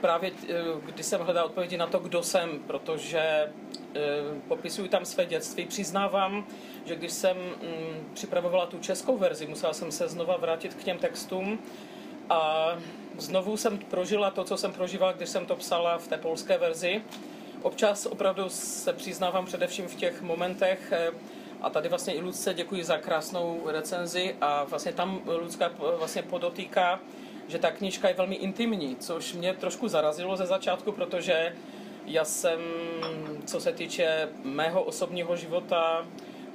[0.00, 3.52] právě eh, když jsem hledal odpovědi na to, kdo jsem, protože
[4.48, 5.66] popisuju tam své dětství.
[5.66, 6.46] Přiznávám,
[6.84, 10.98] že když jsem mm, připravovala tu českou verzi, musela jsem se znova vrátit k těm
[10.98, 11.58] textům
[12.30, 12.68] a
[13.18, 17.02] znovu jsem prožila to, co jsem prožívala, když jsem to psala v té polské verzi.
[17.62, 21.10] Občas opravdu se přiznávám především v těch momentech, eh,
[21.62, 27.00] a tady vlastně i Lucce děkuji za krásnou recenzi a vlastně tam Lucka vlastně podotýká,
[27.48, 31.56] že ta knižka je velmi intimní, což mě trošku zarazilo ze začátku, protože
[32.06, 32.60] já jsem,
[33.46, 36.06] co se týče mého osobního života,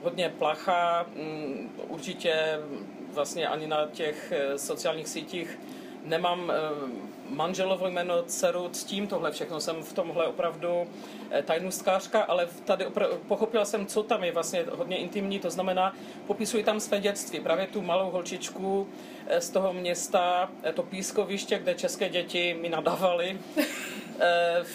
[0.04, 2.60] hodně placha, mm, určitě
[3.14, 5.60] vlastně ani na těch sociálních sítích
[6.08, 6.52] nemám
[7.30, 10.88] manželovo jméno, dceru, ctím tohle všechno, jsem v tomhle opravdu
[11.32, 15.96] eh, tajnůstkářka, ale tady opra- pochopila jsem, co tam je vlastně hodně intimní, to znamená,
[16.28, 18.88] popisuji tam své dětství, právě tu malou holčičku
[19.28, 23.40] eh, z toho města, eh, to pískoviště, kde české děti mi nadávaly.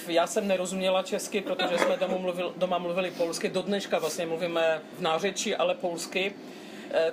[0.08, 4.82] Já jsem nerozuměla česky, protože jsme doma mluvili, doma mluvili polsky, do dneška vlastně mluvíme
[4.98, 6.34] v nářečí, ale polsky.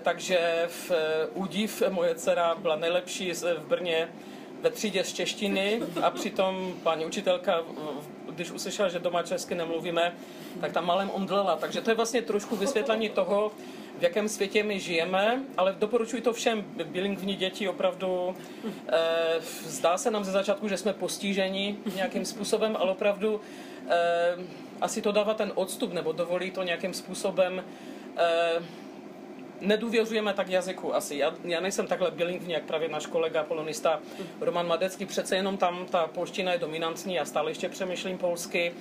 [0.04, 0.92] Takže v
[1.34, 4.10] údiv moje dcera byla nejlepší v Brně
[4.62, 7.64] ve třídě z češtiny a přitom paní učitelka,
[8.30, 10.14] když uslyšela, že doma česky nemluvíme,
[10.62, 11.56] tak tam malem omdlela.
[11.56, 13.52] Takže to je vlastně trošku vysvětlení toho,
[14.00, 18.36] v jakém světě my žijeme, ale doporučuji to všem bilingvní děti opravdu.
[18.88, 23.42] E, zdá se nám ze začátku, že jsme postiženi nějakým způsobem, ale opravdu
[23.90, 24.36] e,
[24.82, 27.64] asi to dává ten odstup nebo dovolí to nějakým způsobem
[28.18, 28.64] e,
[29.62, 31.16] nedůvěřujeme tak jazyku asi.
[31.16, 34.00] Já, já nejsem takhle bilingvní, jak právě náš kolega polonista
[34.42, 35.06] Roman Madecký.
[35.06, 38.74] Přece jenom tam ta polština je dominantní, já stále ještě přemýšlím polsky.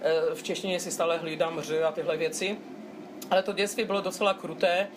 [0.00, 2.56] Eh, v češtině si stále hlídám ř a tyhle věci.
[3.30, 4.88] Ale to dětství bylo docela kruté.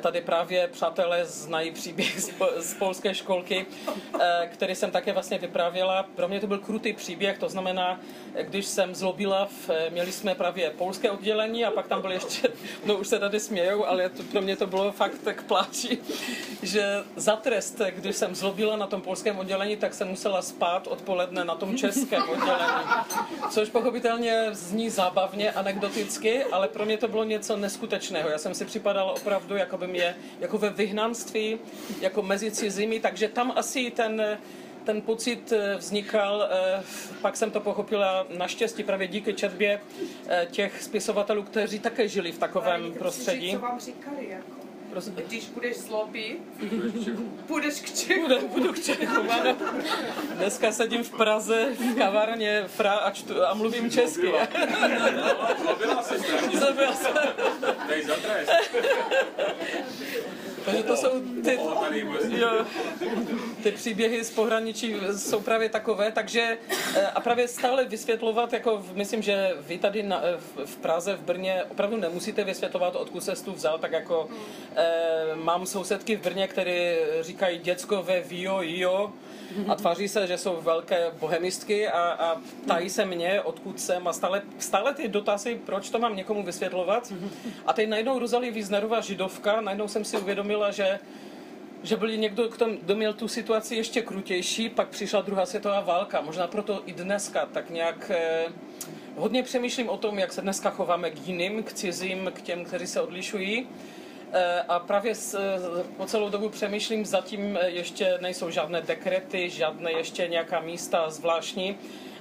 [0.00, 3.66] Tady právě přátelé znají příběh z, z polské školky,
[4.20, 6.02] eh, který jsem také vlastně vyprávěla.
[6.02, 8.00] Pro mě to byl krutý příběh, to znamená,
[8.42, 9.48] když jsem zlobila,
[9.90, 12.48] měli jsme právě polské oddělení a pak tam byl ještě,
[12.84, 15.98] no už se tady smějou, ale to, pro mě to bylo fakt tak pláči,
[16.62, 16.84] že
[17.16, 21.54] za trest, když jsem zlobila na tom polském oddělení, tak jsem musela spát odpoledne na
[21.54, 22.72] tom českém oddělení.
[23.50, 28.28] Což pochopitelně zní zábavně, anekdoticky, ale pro mě to bylo něco neskutečného.
[28.28, 31.58] Já jsem si připadala opravdu, jako by mě, jako ve vyhnanství,
[32.00, 34.38] jako mezi cizími, takže tam asi ten
[34.84, 36.82] ten pocit eh, vznikal, eh,
[37.22, 39.80] pak jsem to pochopila naštěstí právě díky četbě
[40.28, 43.52] eh, těch spisovatelů, kteří také žili v takovém prostředí.
[43.52, 44.61] Co vám říkali, jako?
[44.92, 45.14] Prosím.
[45.14, 46.38] Když budeš zlobit,
[47.46, 48.28] půjdeš k Čechům.
[48.28, 49.56] Budu, budu k Čechům, ano.
[50.34, 54.32] Dneska sedím v Praze v kavárně Fra a, čtu, a mluvím česky.
[55.62, 56.18] Zlobila jsi
[56.58, 57.14] Zlobila jsem.
[57.88, 58.50] Dej za trest.
[60.64, 61.10] Takže to jsou
[61.44, 61.58] ty,
[62.28, 62.66] jo,
[63.62, 66.58] ty příběhy z pohraničí jsou právě takové, takže
[66.96, 70.22] eh, a právě stále vysvětlovat, jako myslím, že vy tady na,
[70.64, 74.28] v Praze, v Brně opravdu nemusíte vysvětlovat, odkud se tu vzal, tak jako
[74.82, 79.12] eh, mám sousedky v Brně, které říkají děcko ve vio, jo,
[79.68, 84.12] a tváří se, že jsou velké bohemistky a, a tají se mě, odkud jsem a
[84.12, 87.12] stále, stále ty dotazy, proč to mám někomu vysvětlovat.
[87.66, 90.98] A teď najednou Rosalie Wiesnerová židovka, najednou jsem si uvědomila, že
[91.82, 92.48] že byl někdo,
[92.82, 96.20] kdo měl tu situaci ještě krutější, pak přišla druhá světová válka.
[96.20, 98.44] Možná proto i dneska tak nějak eh,
[99.16, 102.86] hodně přemýšlím o tom, jak se dneska chováme k jiným, k cizím, k těm, kteří
[102.86, 103.66] se odlišují.
[104.34, 109.50] Eh, a právě s, eh, po celou dobu přemýšlím, zatím eh, ještě nejsou žádné dekrety,
[109.50, 111.76] žádné ještě nějaká místa zvláštní,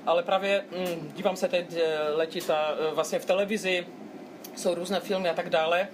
[0.06, 1.66] ale právě hm, dívám se teď,
[2.16, 3.88] letí ta, vlastně v televizi,
[4.56, 5.88] jsou různé filmy a tak dále.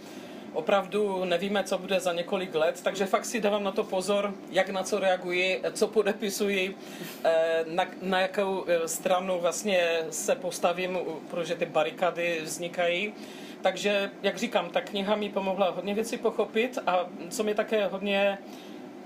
[0.53, 4.69] Opravdu nevíme, co bude za několik let, takže fakt si dávám na to pozor, jak
[4.69, 6.77] na co reaguji, co podepisuji,
[7.65, 10.99] na, na jakou stranu vlastně se postavím,
[11.29, 13.13] protože ty barikady vznikají.
[13.67, 18.37] Takže, jak říkám, ta kniha mi pomohla hodně věcí pochopit a co mě také hodně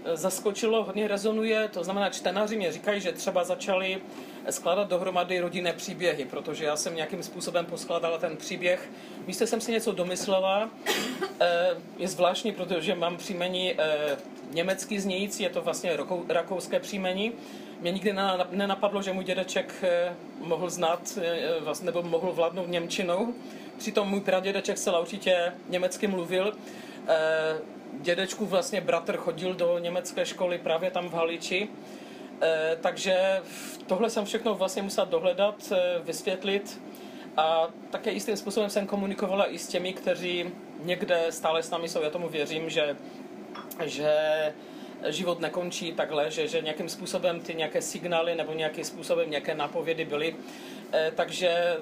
[0.06, 4.02] eh, zaskočilo, hodně rezonuje, to znamená, čtenáři mě říkají, že třeba začali
[4.50, 8.89] skládat dohromady rodinné příběhy, protože já jsem nějakým způsobem poskladala ten příběh.
[9.28, 10.69] Místě jsem si něco domyslela.
[11.41, 14.17] Eh, je zvláštní, protože mám příjmení eh,
[14.52, 15.97] německý znějící, je to vlastně
[16.30, 17.32] rakouské příjmení.
[17.80, 18.15] Mě nikdy
[18.52, 19.84] nenapadlo, že můj dědeček
[20.39, 21.17] mohl znát,
[21.82, 23.34] nebo mohl vládnout Němčinou.
[23.82, 26.54] Přitom můj pradědeček se určitě německy mluvil.
[27.08, 27.58] Eh,
[28.02, 31.70] dědečku vlastně bratr chodil do německé školy právě tam v Haliči.
[32.41, 33.41] Eh, takže
[33.88, 36.82] tohle jsem všechno vlastně musel dohledat, eh, vysvětlit.
[37.38, 40.46] A také jistým způsobem jsem komunikovala i s těmi, kteří
[40.84, 42.02] někde stále s námi jsou.
[42.02, 42.96] Já tomu věřím, že,
[43.84, 44.13] že
[45.08, 50.06] život nekončí takhle, že, že nějakým způsobem ty nějaké signály nebo nějakým způsobem nějaké napovědy
[50.06, 50.36] byly.
[51.15, 51.78] Takže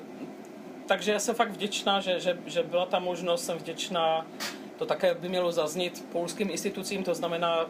[0.90, 4.26] takže já jsem fakt vděčná, že, že, že byla ta možnost, jsem vděčná,
[4.78, 7.66] to také by mělo zaznít polským institucím, to znamená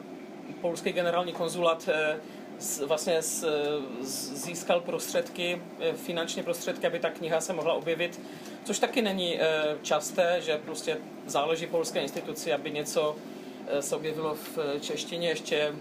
[0.62, 2.20] polský generální konzulát eh,
[2.86, 3.22] vlastně
[4.02, 8.22] získal prostředky, eh, finanční prostředky, aby ta kniha se mohla objevit,
[8.64, 9.44] což taky není eh,
[9.82, 13.16] časté, že prostě záleží polské instituci, aby něco
[13.80, 15.30] se objevilo v češtině.
[15.30, 15.74] Ještě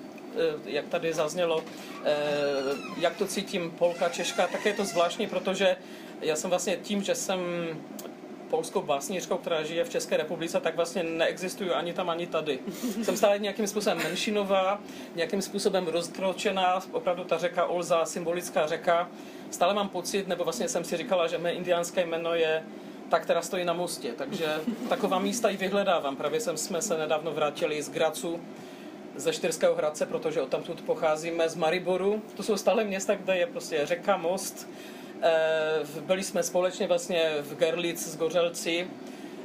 [0.65, 1.65] jak tady zaznělo,
[2.97, 5.77] jak to cítím Polka, Češka, tak je to zvláštní, protože
[6.21, 7.41] já jsem vlastně tím, že jsem
[8.51, 12.59] polskou básničkou, která žije v České republice, tak vlastně neexistuju ani tam, ani tady.
[13.03, 14.81] Jsem stále nějakým způsobem menšinová,
[15.15, 19.09] nějakým způsobem rozkročená, opravdu ta řeka Olza, symbolická řeka.
[19.51, 22.63] Stále mám pocit, nebo vlastně jsem si říkala, že mé indiánské jméno je
[23.09, 24.13] ta, která stojí na mostě.
[24.13, 24.47] Takže
[24.89, 26.17] taková místa i vyhledávám.
[26.17, 28.41] Právě jsem, jsme se nedávno vrátili z Gracu,
[29.17, 32.23] ze Štyrského Hradce, protože odtamtud pocházíme z Mariboru.
[32.37, 34.69] To jsou stále města, kde je prostě řeka, most.
[35.23, 38.91] Eh, byli jsme společně vlastně v Gerlitz s Gořelci.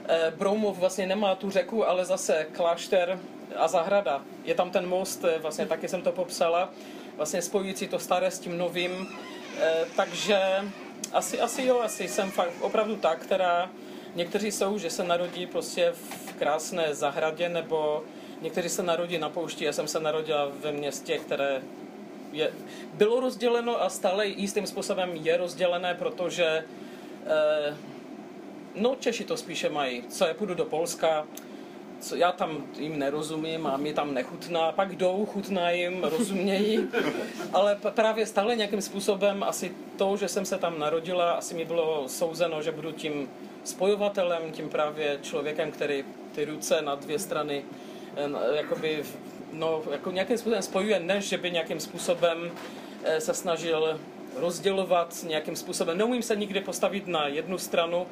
[0.07, 3.19] Eh, Broumov vlastně nemá tu řeku, ale zase klášter
[3.55, 4.21] a zahrada.
[4.43, 6.69] Je tam ten most, eh, vlastně taky jsem to popsala,
[7.17, 9.07] vlastně spojující to staré s tím novým.
[9.95, 10.39] Takže
[11.13, 13.69] asi, asi jo, asi jsem fakt opravdu ta, která
[14.15, 18.03] někteří jsou, že se narodí prostě v krásné zahradě, nebo
[18.41, 19.65] někteří se narodí na poušti.
[19.65, 21.61] Já jsem se narodila ve městě, které
[22.33, 22.51] je,
[22.93, 26.65] bylo rozděleno a stále jistým způsobem je rozdělené, protože
[27.25, 27.77] eh,
[28.75, 30.03] no Češi to spíše mají.
[30.09, 31.25] Co já půjdu do Polska,
[31.99, 36.89] co já tam jim nerozumím a mi tam nechutná, pak jdou, chutná jim, rozumějí,
[37.53, 42.09] ale právě stále nějakým způsobem asi to, že jsem se tam narodila, asi mi bylo
[42.09, 43.29] souzeno, že budu tím
[43.63, 46.05] spojovatelem, tím právě člověkem, který
[46.35, 47.63] ty ruce na dvě strany
[48.15, 49.03] eh, jakoby
[49.53, 52.51] no, jako nějakým způsobem spojuje, než že by nějakým způsobem
[53.03, 53.99] eh, se snažil
[54.35, 55.97] rozdělovat nějakým způsobem.
[55.97, 58.07] Neumím se nikdy postavit na jednu stranu,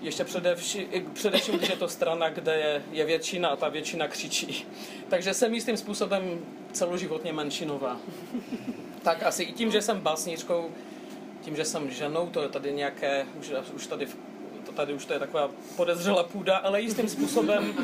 [0.00, 4.66] ještě především, především když je to strana, kde je, je většina a ta většina křičí.
[5.08, 6.40] Takže jsem jistým způsobem
[6.72, 8.00] celoživotně menšinová.
[9.02, 10.70] Tak asi i tím, že jsem básníčkou,
[11.40, 14.06] tím, že jsem ženou, to je tady nějaké, už, už tady
[14.70, 17.74] to tady už to je taková podezřelá půda, ale jistým způsobem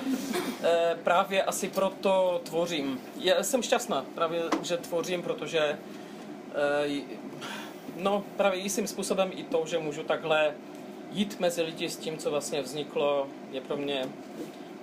[0.62, 3.00] eh, právě asi proto tvořím.
[3.18, 5.78] Já jsem šťastná právě, že tvořím, protože
[6.88, 7.00] eh,
[7.96, 10.54] no právě jistým způsobem i to, že můžu takhle
[11.12, 14.08] jít mezi lidi s tím, co vlastně vzniklo, je pro mě,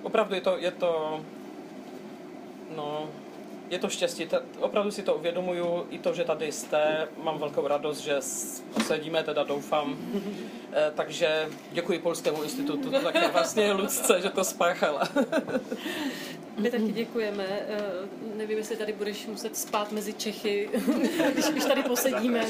[0.02, 1.20] opravdu je to, je to,
[2.76, 3.08] no,
[3.70, 4.28] je to štěstí.
[4.60, 8.16] Opravdu si to uvědomuju, i to, že tady jste, mám velkou radost, že
[8.86, 9.96] sedíme, teda doufám.
[10.76, 15.08] Eh, takže děkuji Polskému institutu, také vlastně Lucce, že to spáchala.
[16.58, 17.44] My taky děkujeme.
[17.48, 17.80] Eh,
[18.36, 20.70] nevím, jestli tady budeš muset spát mezi Čechy,
[21.32, 22.46] když, když tady posedíme.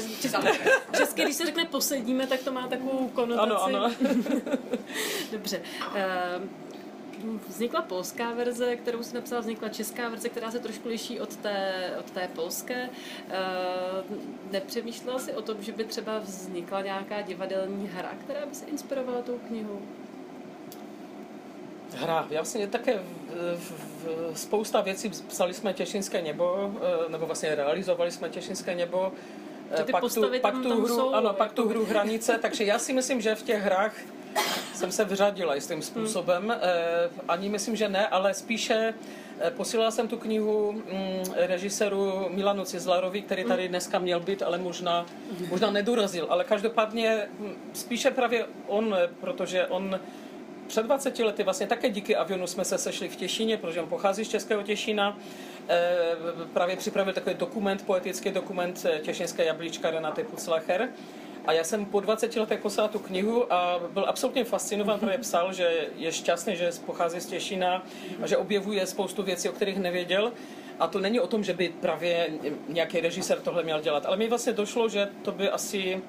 [0.97, 3.49] Česky, když se řekne posedíme, tak to má takovou konotaci.
[3.51, 3.95] Ano, ano.
[5.31, 5.61] Dobře.
[5.95, 6.39] Eh,
[7.47, 11.91] vznikla polská verze, kterou si napsala, vznikla česká verze, která se trošku liší od té,
[11.99, 12.89] od té polské.
[13.29, 13.33] Eh,
[14.51, 19.21] nepřemýšlela si o tom, že by třeba vznikla nějaká divadelní hra, která by se inspirovala
[19.21, 19.81] tou knihou?
[21.95, 22.27] Hra.
[22.31, 22.99] Vlastně také
[23.55, 29.11] v, v, spousta věcí psali jsme Těšinské nebo, eh, nebo vlastně realizovali jsme Těšinské nebo,
[29.71, 32.93] eh, pak tu, pak tu hru, jsou, ano, pak tu hru hranice, takže já si
[32.93, 33.93] myslím, že v těch hrách
[34.73, 36.43] jsem se vyřadila jistým způsobem.
[36.43, 37.21] Hmm.
[37.27, 38.93] Ani myslím, že ne, ale spíše
[39.39, 43.69] eh, posílala jsem tu knihu mm, režiséru Milanu Cizlarovi, který tady hmm.
[43.69, 45.05] dneska měl být, ale možná,
[45.49, 46.27] možná nedorazil.
[46.29, 49.99] Ale každopádně hm, spíše právě on, eh, protože on
[50.67, 54.25] před 20 lety vlastně také díky avionu jsme se sešli v Těšíně, protože on pochází
[54.25, 55.17] z Českého Těšína.
[56.53, 60.89] právě připravil takový dokument, poetický dokument Těšinské jablíčka Renaty Puclacher.
[61.45, 65.53] A já jsem po 20 letech poslal tu knihu a byl absolutně fascinován, protože psal,
[65.53, 67.83] že je šťastný, že pochází z Těšina
[68.21, 70.31] a že objevuje spoustu věcí, o kterých nevěděl.
[70.79, 72.29] A to není o tom, že by právě
[72.67, 76.01] nějaký režisér tohle měl dělat, ale mi vlastně došlo, že to by asi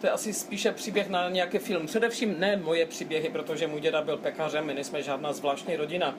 [0.00, 1.86] to je asi spíše příběh na nějaký film.
[1.86, 6.14] Především ne moje příběhy, protože můj děda byl pekařem, my nejsme žádná zvláštní rodina.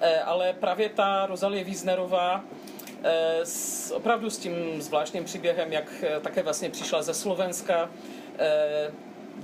[0.00, 2.44] Eh, ale právě ta Rozalie Wiesnerová,
[3.04, 7.90] Eh, s, opravdu s tím zvláštním příběhem, jak eh, také vlastně přišla ze Slovenska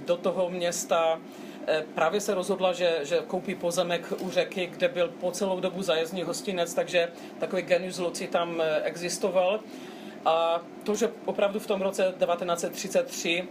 [0.07, 1.20] do toho města.
[1.95, 6.22] Právě se rozhodla, že, že koupí pozemek u řeky, kde byl po celou dobu zajezdní
[6.22, 7.09] hostinec, takže
[7.39, 9.61] takový genius loci tam existoval.
[10.24, 13.49] A to, že opravdu v tom roce 1933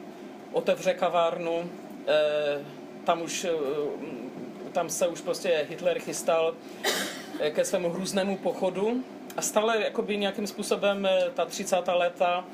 [0.52, 1.70] otevře kavárnu,
[3.04, 3.48] tam už
[4.72, 6.54] tam se už prostě Hitler chystal
[7.50, 9.04] ke svému hrůznému pochodu
[9.38, 11.76] a stále jakoby nějakým způsobem eh, ta 30.
[11.88, 12.46] léta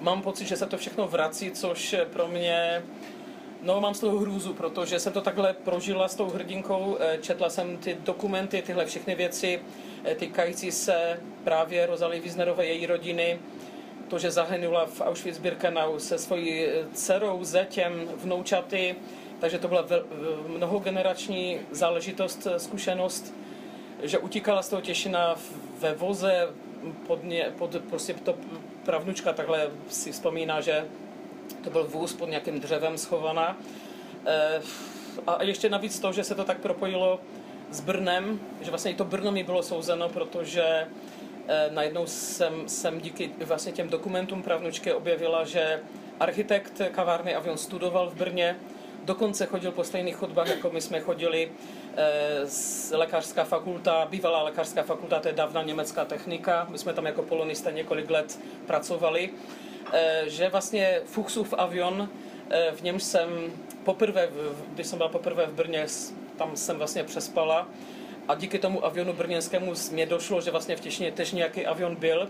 [0.00, 2.82] mám pocit, že se to všechno vrací, což pro mě
[3.62, 7.50] No, mám z toho hrůzu, protože jsem to takhle prožila s tou hrdinkou, eh, četla
[7.50, 9.60] jsem ty dokumenty, tyhle všechny věci
[10.04, 13.38] eh, týkající se právě Rozalie Wiesnerové, její rodiny,
[14.12, 18.96] to, že zahynula v Auschwitz-Birkenau se svojí dcerou, zetěm, vnoučaty,
[19.40, 19.86] takže to byla
[20.46, 23.34] mnohogenerační záležitost, zkušenost
[24.02, 25.34] že utíkala z toho Těšina
[25.78, 26.48] ve voze,
[27.06, 28.34] pod, ně, pod prostě to
[28.84, 30.84] pravnučka takhle si vzpomíná, že
[31.64, 33.56] to byl vůz pod nějakým dřevem schovaná.
[35.26, 37.20] A ještě navíc to, že se to tak propojilo
[37.70, 40.86] s Brnem, že vlastně i to Brno mi bylo souzeno, protože eh,
[41.70, 45.80] najednou jsem, jsem díky vlastně těm dokumentům pravnučky objevila, že
[46.20, 48.56] architekt kavárny Avion studoval v Brně,
[49.04, 51.52] dokonce chodil po stejných chodbách, jako my jsme chodili,
[52.44, 57.22] z lékařská fakulta, bývalá lékařská fakulta, to je dávna německá technika, my jsme tam jako
[57.22, 59.30] polonista několik let pracovali,
[60.26, 62.08] že vlastně Fuchsův avion,
[62.74, 63.52] v něm jsem
[63.84, 64.28] poprvé,
[64.74, 65.86] když jsem byla poprvé v Brně,
[66.36, 67.68] tam jsem vlastně přespala
[68.32, 72.28] a díky tomu avionu brněnskému mě došlo, že vlastně v Těšně tež nějaký avion byl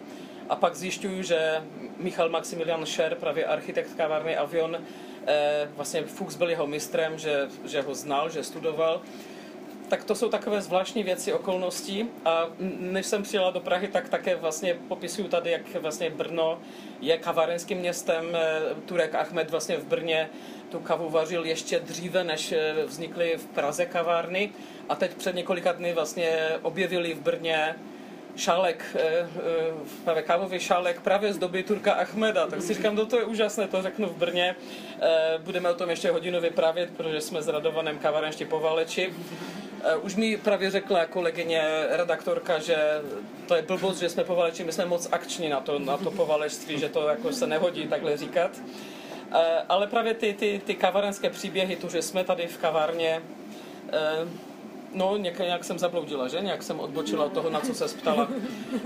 [0.49, 1.63] a pak zjišťuju, že
[1.99, 4.79] Michal Maximilian Scher, právě architekt kavárny Avion,
[5.27, 9.01] eh, vlastně Fuchs byl jeho mistrem, že, že ho znal, že studoval.
[9.89, 12.47] Tak to jsou takové zvláštní věci, okolnosti a
[12.79, 16.59] než jsem přijela do Prahy, tak také vlastně popisuju tady, jak vlastně Brno
[17.01, 18.25] je kavárenským městem.
[18.35, 20.31] Eh, Turek Ahmed vlastně v Brně
[20.71, 24.51] tu kavu vařil ještě dříve, než eh, vznikly v Praze kavárny
[24.93, 27.75] a teď před několika dny vlastně objevili v Brně
[28.37, 29.29] šálek, eh, eh,
[30.05, 32.47] právě kávový šálek právě z doby Turka Achmeda.
[32.47, 34.57] Tak si říkám, no to je úžasné, to řeknu v Brně.
[35.39, 39.13] Budeme o tom ještě hodinu vyprávět, protože jsme s Radovanem Kavarenští povaleči.
[40.03, 42.77] Už mi právě řekla kolegyně redaktorka, že
[43.49, 46.79] to je blbost, že jsme povaleči, my jsme moc akční na to, na to povalečství,
[46.79, 48.51] že to jako se nehodí takhle říkat.
[49.35, 53.23] Eh, ale právě ty, ty, ty kavarenské příběhy, tu, že jsme tady v kavárně,
[53.93, 54.29] eh,
[54.95, 56.41] No, nějak, nějak jsem zabloudila, že?
[56.41, 58.29] Nějak jsem odbočila od toho, na co se ptala.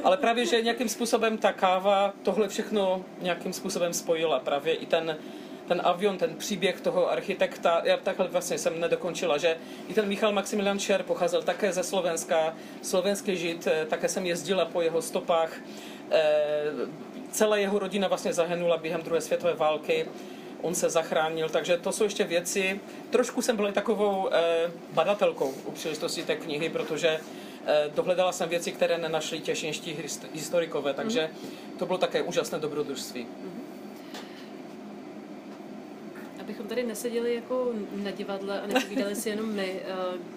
[0.04, 4.40] Ale právě, že nějakým způsobem ta káva tohle všechno nějakým způsobem spojila.
[4.40, 5.16] Právě i ten,
[5.68, 9.56] ten avion, ten příběh toho architekta, já takhle vlastně jsem nedokončila, že
[9.88, 14.64] i ten Michal Maximilian Scher pocházel také ze Slovenska, slovenský žid, eh, také jsem jezdila
[14.64, 15.52] po jeho stopách.
[17.30, 20.06] Celá jeho rodina vlastně zahynula během druhé světové války
[20.62, 22.80] on se zachránil, takže to jsou ještě věci.
[23.10, 27.20] Trošku jsem byl takovou eh, badatelkou u příležitosti té knihy, protože
[27.66, 29.96] eh, dohledala jsem věci, které nenašli těšinští
[30.32, 31.30] historikové, takže
[31.78, 33.26] to bylo také úžasné dobrodružství.
[36.40, 40.36] Abychom tady neseděli jako na divadle a nepovídali si jenom my, eh,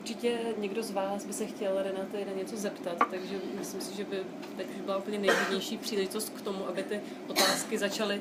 [0.00, 4.04] určitě někdo z vás by se chtěl Renaty na něco zeptat, takže myslím si, že
[4.04, 4.16] by
[4.56, 8.20] teď už byla úplně nejvhodnější příležitost k tomu, aby ty otázky začaly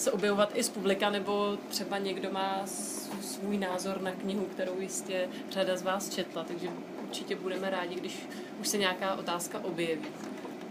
[0.00, 2.60] se objevovat i z publika, nebo třeba někdo má
[3.20, 6.68] svůj názor na knihu, kterou jistě řada z vás četla, takže
[7.02, 8.26] určitě budeme rádi, když
[8.60, 10.06] už se nějaká otázka objeví.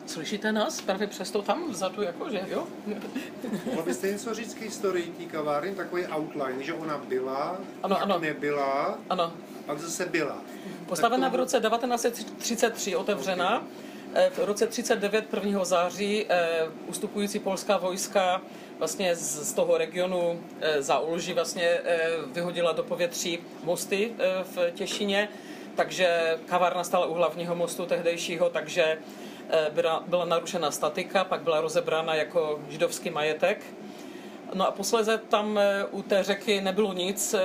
[0.05, 2.67] Slyšíte nás právě přesto tam vzadu, jako, že jo?
[3.65, 8.19] Mohl byste něco říct k historii té kavárny, takový outline, že ona byla, ano, ano.
[8.19, 9.33] nebyla, ano.
[9.65, 10.37] pak zase byla.
[10.85, 13.57] Postavena v roce 1933, otevřena.
[13.57, 13.88] Okay.
[14.13, 15.65] V roce 39, 1.
[15.65, 18.41] září, eh, ustupující polská vojska
[18.77, 21.79] vlastně z, toho regionu e, za Ulži vlastně
[22.31, 24.13] vyhodila do povětří mosty
[24.55, 25.29] v Těšině,
[25.75, 28.97] takže kavárna stala u hlavního mostu tehdejšího, takže
[29.73, 33.63] byla, byla narušena statika, pak byla rozebrána jako židovský majetek.
[34.53, 35.59] No a posléze tam
[35.91, 37.35] u té řeky nebylo nic,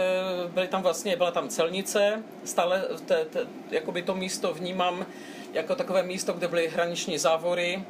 [0.49, 5.07] byly tam vlastně, byla tam celnice, stále te, te, jakoby to místo vnímám
[5.55, 7.85] jako takové místo, kde byly hraniční závory,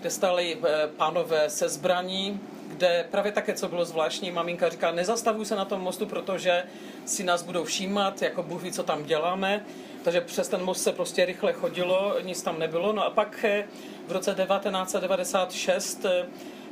[0.00, 0.58] kde stály
[0.96, 5.80] pánové se zbraní, kde právě také, co bylo zvláštní, maminka říká, nezastavuj se na tom
[5.80, 6.62] mostu, protože
[7.04, 9.64] si nás budou všímat, jako Bůh ví, co tam děláme.
[10.04, 12.92] Takže přes ten most se prostě rychle chodilo, nic tam nebylo.
[12.92, 13.64] No a pak eh,
[14.06, 16.26] v roce 1996 eh,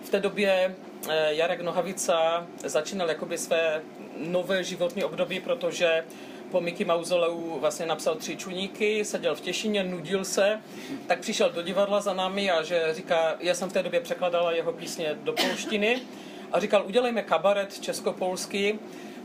[0.04, 0.74] v té době
[1.08, 3.82] eh, Jarek Nohavica začínal jakoby své
[4.16, 6.04] nové životní období, protože
[6.52, 10.60] po Mickey Mauzoleu vlastně napsal tři čuníky, seděl v Těšině, nudil se,
[11.06, 14.52] tak přišel do divadla za námi a že říká, já jsem v té době překladala
[14.52, 16.00] jeho písně do polštiny.
[16.52, 18.78] A říkal, udělejme kabaret českopolský,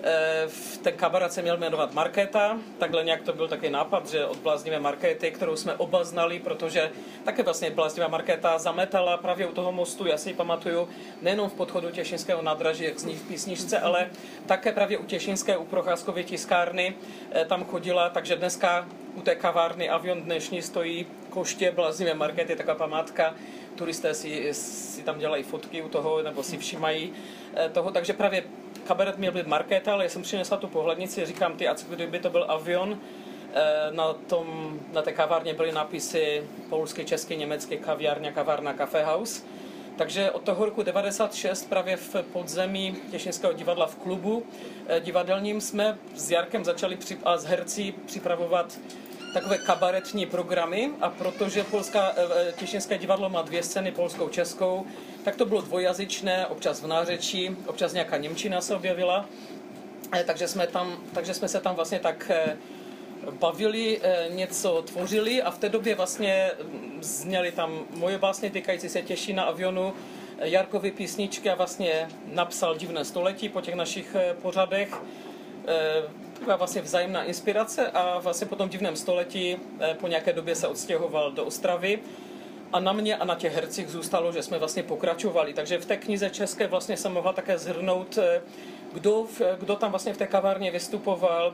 [0.04, 0.48] Eh,
[0.82, 4.80] ten kabaret se měl jmenovat Markéta, takhle nějak to byl taky nápad, že od bláznivé
[4.80, 6.92] Markéty, kterou jsme oba znali, protože
[7.24, 10.90] také vlastně bláznivá Markéta zametala právě u toho mostu, já si ji pamatuju,
[11.22, 14.10] nejenom v podchodu Těšinského nádraží, jak zní v písničce, ale
[14.46, 16.96] také právě u Těšinské, u Procházkově tiskárny,
[17.32, 22.76] eh, tam chodila, takže dneska u té kavárny Avion dnešní stojí koště bláznivé Markéty, taková
[22.76, 23.36] památka,
[23.76, 27.14] turisté si, si tam dělají fotky u toho, nebo si všímají
[27.56, 28.44] eh, toho, takže právě
[28.88, 32.20] kabaret měl být markéta, ale já jsem přinesla tu pohlednici, říkám ty, a co kdyby
[32.20, 33.00] to byl avion,
[33.54, 39.44] eh, na, tom, na té kavárně byly nápisy polský, český, německý kaviárně, kavárna, Cafe House.
[39.98, 44.44] Takže od toho roku 96 právě v podzemí Těšinského divadla v klubu
[44.88, 48.80] eh, divadelním jsme s Jarkem začali a s hercí připravovat
[49.40, 54.86] takové kabaretní programy a protože Polská, eh, Těšinské divadlo má dvě scény, polskou, českou,
[55.24, 59.26] tak to bylo dvojazyčné, občas v nářečí, občas nějaká Němčina se objevila.
[60.12, 62.58] Eh, takže jsme, tam, takže jsme se tam vlastně tak eh,
[63.32, 68.90] bavili, eh, něco tvořili a v té době vlastně mm, zněly tam moje básně týkající
[68.90, 69.94] se Těšína avionu,
[70.40, 75.02] Jarkovy písničky a vlastně napsal Divné století po těch našich pořadech.
[76.40, 79.58] Taková vlastně vzájemná inspirace a vlastně po tom divném století
[80.00, 82.00] po nějaké době se odstěhoval do Ostravy
[82.74, 85.54] a na mě a na těch hercích zůstalo, že jsme vlastně pokračovali.
[85.54, 88.20] Takže v té knize české vlastně jsem mohla také zhrnout,
[88.94, 89.26] kdo,
[89.60, 91.54] kdo tam vlastně v té kavárně vystupoval,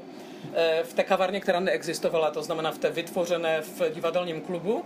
[0.54, 4.86] Eh, v té kavárně, která neexistovala, to znamená v té vytvořené v divadelním klubu.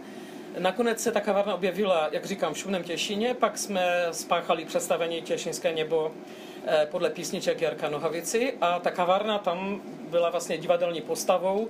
[0.59, 5.73] Nakonec se ta kavárna objevila, jak říkám, v Šumném Těšíně, pak jsme spáchali představení Těšínské
[5.73, 6.46] nebo eh,
[6.91, 8.53] podle písniček Jarka Nohavici.
[8.61, 11.67] A ta kavárna tam byla vlastně divadelní postavou,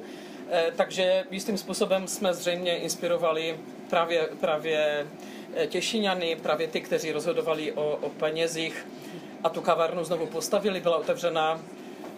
[0.52, 5.08] eh, takže jistým způsobem jsme zřejmě inspirovali právě, právě
[5.68, 8.88] Těšíňany, právě ty, kteří rozhodovali o, o penězích.
[9.44, 11.62] A tu kavárnu znovu postavili, byla otevřena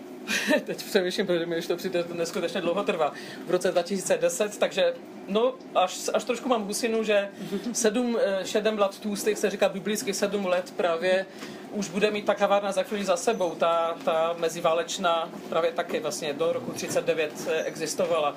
[0.65, 3.13] teď přemýšlím, protože mi už to přijde neskutečně dlouho trvá,
[3.47, 4.93] v roce 2010, takže
[5.29, 7.29] no, až, až trošku mám husinu, že
[7.73, 11.25] sedm, eh, sedm let tůstých se říká biblicky sedm let právě
[11.71, 13.55] už bude mít ta kavárna za chvíli za sebou.
[13.55, 18.35] Ta, ta meziválečná právě taky vlastně do roku 39 eh, existovala.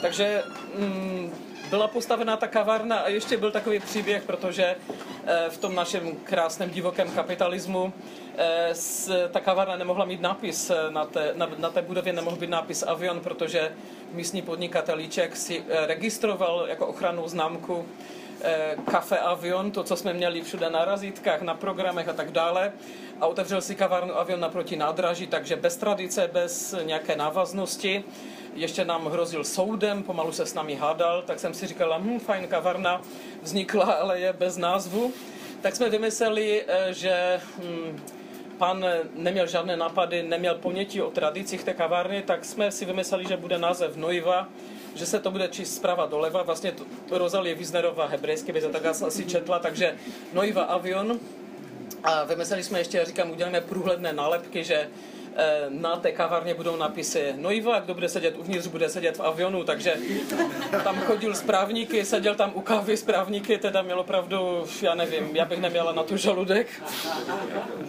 [0.00, 0.42] Takže
[0.78, 1.32] mm,
[1.68, 4.76] byla postavená ta kavárna a ještě byl takový příběh, protože
[5.26, 7.92] eh, v tom našem krásném divokém kapitalismu
[8.38, 8.74] eh,
[9.30, 12.82] ta kavárna nemohla mít nápis eh, na té, na, na té budově, nemohl být nápis
[12.82, 13.72] avion, protože
[14.12, 17.86] místní podnikatelíček si registroval jako ochrannou známku
[18.90, 22.72] kafe Avion, to, co jsme měli všude na razítkách, na programech a tak dále.
[23.20, 28.04] A otevřel si kavárnu Avion naproti nádraží, takže bez tradice, bez nějaké návaznosti
[28.54, 32.48] ještě nám hrozil soudem, pomalu se s námi hádal, tak jsem si říkala, hm, fajn
[32.48, 33.02] kavarna
[33.42, 35.12] vznikla, ale je bez názvu.
[35.60, 38.00] Tak jsme vymysleli, eh, že hm,
[38.58, 38.84] pan
[39.14, 43.58] neměl žádné nápady, neměl ponětí o tradicích té kavárny, tak jsme si vymysleli, že bude
[43.58, 44.48] název Noiva,
[44.94, 46.42] že se to bude číst zprava doleva.
[46.42, 46.72] Vlastně
[47.08, 49.96] to Rozalie Wiesnerová hebrejsky by to tak asi četla, takže
[50.32, 51.20] Noiva Avion.
[52.02, 54.88] A vymysleli jsme ještě, říkám, uděláme průhledné nálepky, že
[55.68, 59.64] na té kavárně budou napisy Noiva, a kdo bude sedět uvnitř, bude sedět v avionu,
[59.64, 59.96] takže
[60.84, 65.60] tam chodil správníky, seděl tam u kávy správníky, teda měl opravdu, já nevím, já bych
[65.60, 66.66] neměla na tu žaludek.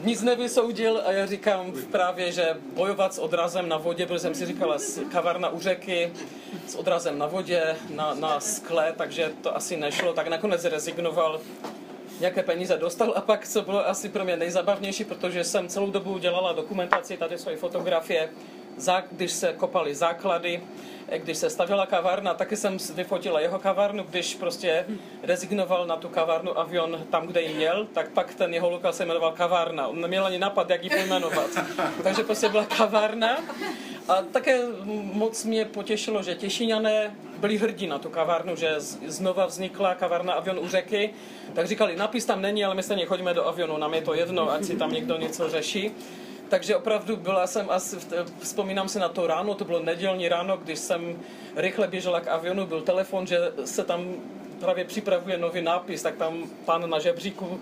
[0.03, 4.45] Nic nevysoudil a já říkám právě, že bojovat s odrazem na vodě, protože jsem si
[4.45, 4.77] říkala,
[5.11, 6.13] kavárna u řeky,
[6.67, 11.41] s odrazem na vodě, na, na skle, takže to asi nešlo, tak nakonec rezignoval
[12.19, 16.17] nějaké peníze dostal a pak, co bylo asi pro mě nejzabavnější, protože jsem celou dobu
[16.17, 18.29] dělala dokumentaci, tady jsou fotografie,
[19.11, 20.61] když se kopaly základy,
[21.17, 24.85] když se stavila kavárna, taky jsem vyfotila jeho kavárnu, když prostě
[25.23, 29.05] rezignoval na tu kavárnu avion tam, kde ji měl, tak pak ten jeho lokal se
[29.05, 29.87] jmenoval kavárna.
[29.87, 31.49] On neměl ani nápad, jak ji pojmenovat.
[32.03, 33.37] Takže prostě byla kavárna.
[34.07, 34.61] A také
[35.13, 38.75] moc mě potěšilo, že Těšíňané byli hrdí na tu kavárnu, že
[39.05, 41.13] znova vznikla kavárna avion u řeky.
[41.53, 44.51] Tak říkali, napis tam není, ale my stejně chodíme do avionu, nám je to jedno,
[44.51, 45.91] ať si tam někdo něco řeší.
[46.49, 47.97] Takže opravdu byla jsem asi,
[48.39, 51.19] vzpomínám si na to ráno, to bylo nedělní ráno, když jsem
[51.55, 54.15] rychle běžela k avionu, byl telefon, že se tam
[54.59, 57.59] právě připravuje nový nápis, tak tam pan na žebříku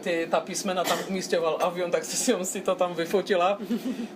[0.00, 3.58] ty, ta písmena tam umístěval avion, tak si si to tam vyfotila.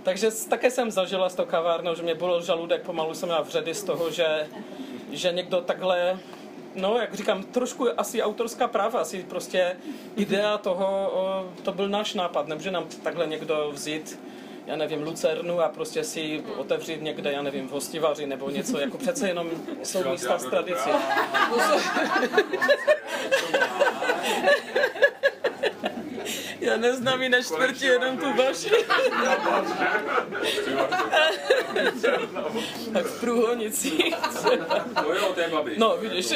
[0.02, 3.74] Takže také jsem zažila s to kavárnou, že mě bolel žaludek, pomalu jsem měla vředy
[3.74, 4.46] z toho, že,
[5.12, 6.18] že někdo takhle
[6.74, 9.76] no, jak říkám, trošku asi autorská práva, asi prostě
[10.16, 11.12] idea toho,
[11.62, 14.18] to byl náš nápad, nemůže nám takhle někdo vzít
[14.66, 18.98] já nevím, Lucernu a prostě si otevřít někde, já nevím, v hostivaři nebo něco, jako
[18.98, 19.50] přece jenom
[19.82, 20.90] jsou místa z tradice.
[26.60, 28.70] Já neznám jiné čtvrtí, jenom tu vaši.
[32.92, 34.14] tak v průhonicích.
[35.76, 36.34] No, vidíš.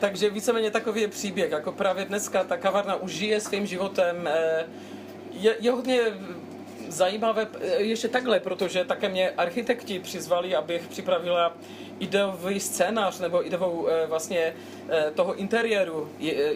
[0.00, 4.66] Takže víceméně takový je příběh, jako právě dneska ta kavárna už žije svým životem, eh,
[5.32, 6.00] je, je hodně
[6.88, 7.46] zajímavé
[7.78, 11.52] ještě takhle, protože také mě architekti přizvali, abych připravila
[11.98, 14.54] ideový scénář nebo ideovou eh, vlastně
[14.88, 16.10] eh, toho interiéru,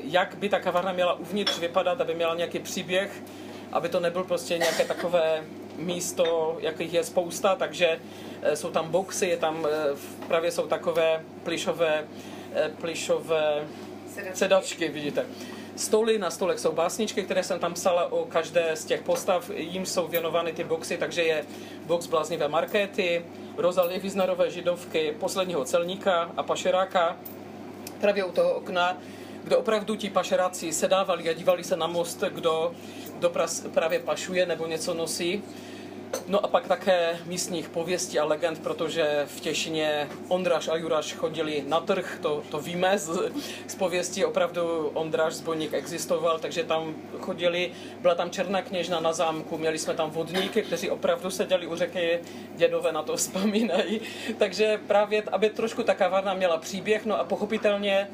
[0.05, 3.23] jak by ta kavárna měla uvnitř vypadat, aby měla nějaký příběh,
[3.73, 5.45] aby to nebyl prostě nějaké takové
[5.77, 7.99] místo, jakých je spousta, takže
[8.43, 9.67] eh, jsou tam boxy, je tam,
[10.29, 12.05] právě jsou takové plišové,
[12.81, 13.65] plišové
[14.15, 15.27] sedačky, sedačky vidíte
[15.77, 19.87] stoly, na stolech jsou básničky, které jsem tam psala o každé z těch postav, jim
[19.87, 21.45] jsou věnovány ty boxy, takže je
[21.87, 23.25] box Bláznivé markéty,
[23.57, 27.17] Rozalie Viznarové židovky, Posledního celníka a Pašeráka.
[28.01, 28.97] Právě u toho okna
[29.45, 32.73] kde opravdu ti pašeráci sedávali a dívali se na most, kdo,
[33.19, 33.33] kdo
[33.75, 35.43] právě pašuje nebo něco nosí.
[36.27, 41.65] No a pak také místních pověstí a legend, protože v Těšině Ondraž a Juraš chodili
[41.67, 43.33] na trh, to, to víme z,
[43.67, 49.59] z pověstí, opravdu Ondraž zbojník existoval, takže tam chodili, byla tam černá kněžna na zámku,
[49.59, 52.21] měli jsme tam vodníky, kteří opravdu seděli u řeky,
[52.57, 54.01] dědové na to vzpomínají,
[54.39, 58.09] takže právě, aby trošku ta kavárna měla příběh, no a pochopitelně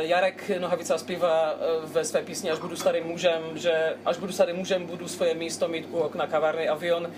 [0.00, 4.56] Jarek Nohavica zpívá eh, ve své písni Až budu starým mužem, že až budu starým
[4.56, 7.12] mužem, budu svoje místo mít u okna kavárny Avion.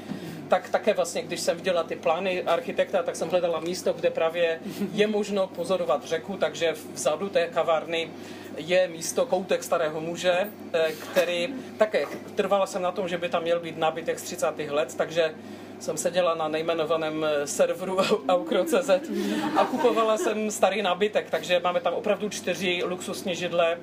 [0.49, 4.61] Tak také vlastně, když jsem viděla ty plány architekta, tak jsem hledala místo, kde právě
[4.93, 8.11] je možno pozorovat řeku, takže vzadu té kavárny
[8.57, 13.43] je místo koutek starého muže, eh, který také trvala jsem na tom, že by tam
[13.43, 14.71] měl být nábytek z 30.
[14.71, 15.35] let, takže
[15.81, 18.91] jsem seděla na nejmenovaném eh, serveru Aukro.cz
[19.57, 23.79] a kupovala jsem starý nábytek, takže máme tam opravdu čtyři luxusní židle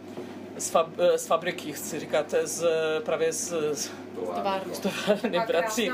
[0.58, 2.68] z, fab, eh, z fabriky, chci říkat, z,
[3.06, 5.92] právě z, z továrny, z továrny bratři,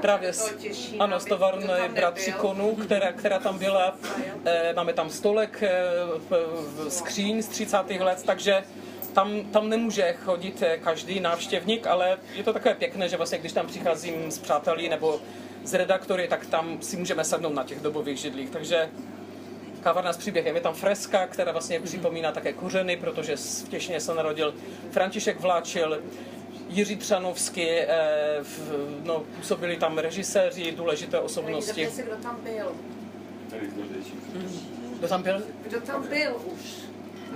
[0.00, 0.54] právě z,
[0.98, 3.96] ano, z továrny bratři Konu, která, která tam byla.
[4.76, 5.64] Máme tam stolek,
[6.88, 7.90] skříň z 30.
[8.00, 8.64] let, takže
[9.12, 13.66] tam, tam nemůže chodit každý návštěvník, ale je to takové pěkné, že vlastně když tam
[13.66, 15.20] přicházím s přáteli nebo
[15.64, 18.50] z redaktory, tak tam si můžeme sednout na těch dobových židlích.
[18.50, 18.90] Takže
[19.82, 20.54] kavárna s příběhem.
[20.54, 24.54] Je tam freska, která vlastně připomíná také kořeny, protože v Těšně se narodil
[24.90, 26.02] František Vláčil,
[26.68, 27.88] Jiří Třanovský, eh,
[29.02, 31.88] no, působili tam režiséři, důležité osobnosti.
[31.96, 32.72] kdo tam byl.
[34.98, 35.42] Kdo tam byl?
[35.68, 36.81] Kdo tam byl už?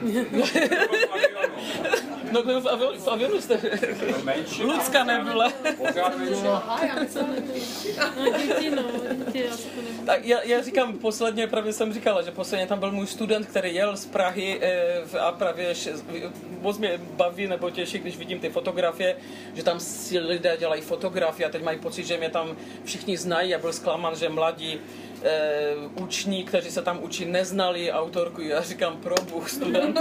[2.33, 3.61] no byl v, avionu, v avionu jste.
[4.63, 5.53] Lucka nebyla.
[10.07, 13.75] Tak já, já říkám, posledně právě jsem říkala, že posledně tam byl můj student, který
[13.75, 15.75] jel z Prahy eh, a právě
[16.61, 19.17] moc mě baví nebo těší, když vidím ty fotografie,
[19.55, 23.51] že tam si lidé dělají fotografie a teď mají pocit, že mě tam všichni znají.
[23.51, 24.81] Já byl zklamán, že mladí
[25.27, 28.41] uh, uční, kteří se tam učí, neznali autorku.
[28.41, 29.99] Já říkám, pro Bůh, student.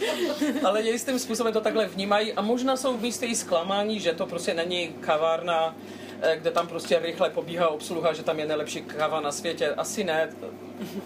[0.64, 4.54] Ale jistým způsobem to takhle vnímají a možná jsou v i zklamání, že to prostě
[4.54, 5.76] není kavárna,
[6.22, 9.68] eh, kde tam prostě rychle pobíhá obsluha, že tam je nejlepší káva na světě.
[9.68, 10.28] Asi ne.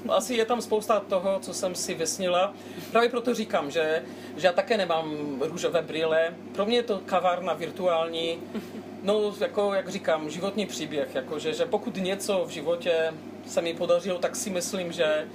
[0.09, 2.55] Asi je tam spousta toho, co jsem si vysnila.
[2.91, 4.03] Právě proto říkám, že,
[4.37, 6.35] že já také nemám růžové brýle.
[6.55, 8.39] Pro mě je to kavárna virtuální,
[9.03, 13.13] No, jako, jak říkám, životní příběh, jako, že, že pokud něco v životě
[13.47, 15.29] se mi podařilo, tak si myslím, že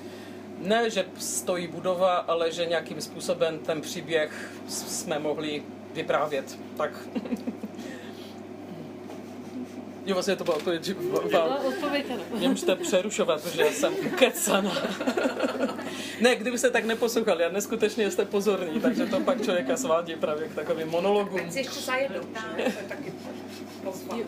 [0.59, 6.59] ne, že stojí budova, ale že nějakým způsobem ten příběh jsme mohli vyprávět.
[6.77, 6.91] Tak.
[10.05, 10.91] Jo, vlastně to byla odpověď.
[11.29, 12.23] Byla odpověď, ano.
[12.37, 14.71] Mě můžete přerušovat, protože jsem ukecana.
[16.21, 20.55] ne, kdybyste tak neposlouchali, a neskutečně jste pozorní, takže to pak člověka svádí právě k
[20.55, 21.51] takovým monologům.
[21.51, 22.13] Si ještě zajedu,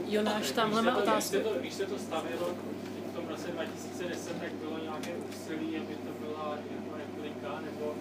[0.08, 1.38] Jonáš, tamhle má otázku.
[1.60, 2.50] Když se to stavělo
[3.38, 7.96] roce 2010, tak bylo nějaké úsilí, aby to byla jako replika, nebo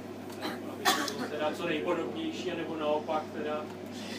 [0.72, 3.64] aby to bylo teda co nejpodobnější, nebo naopak teda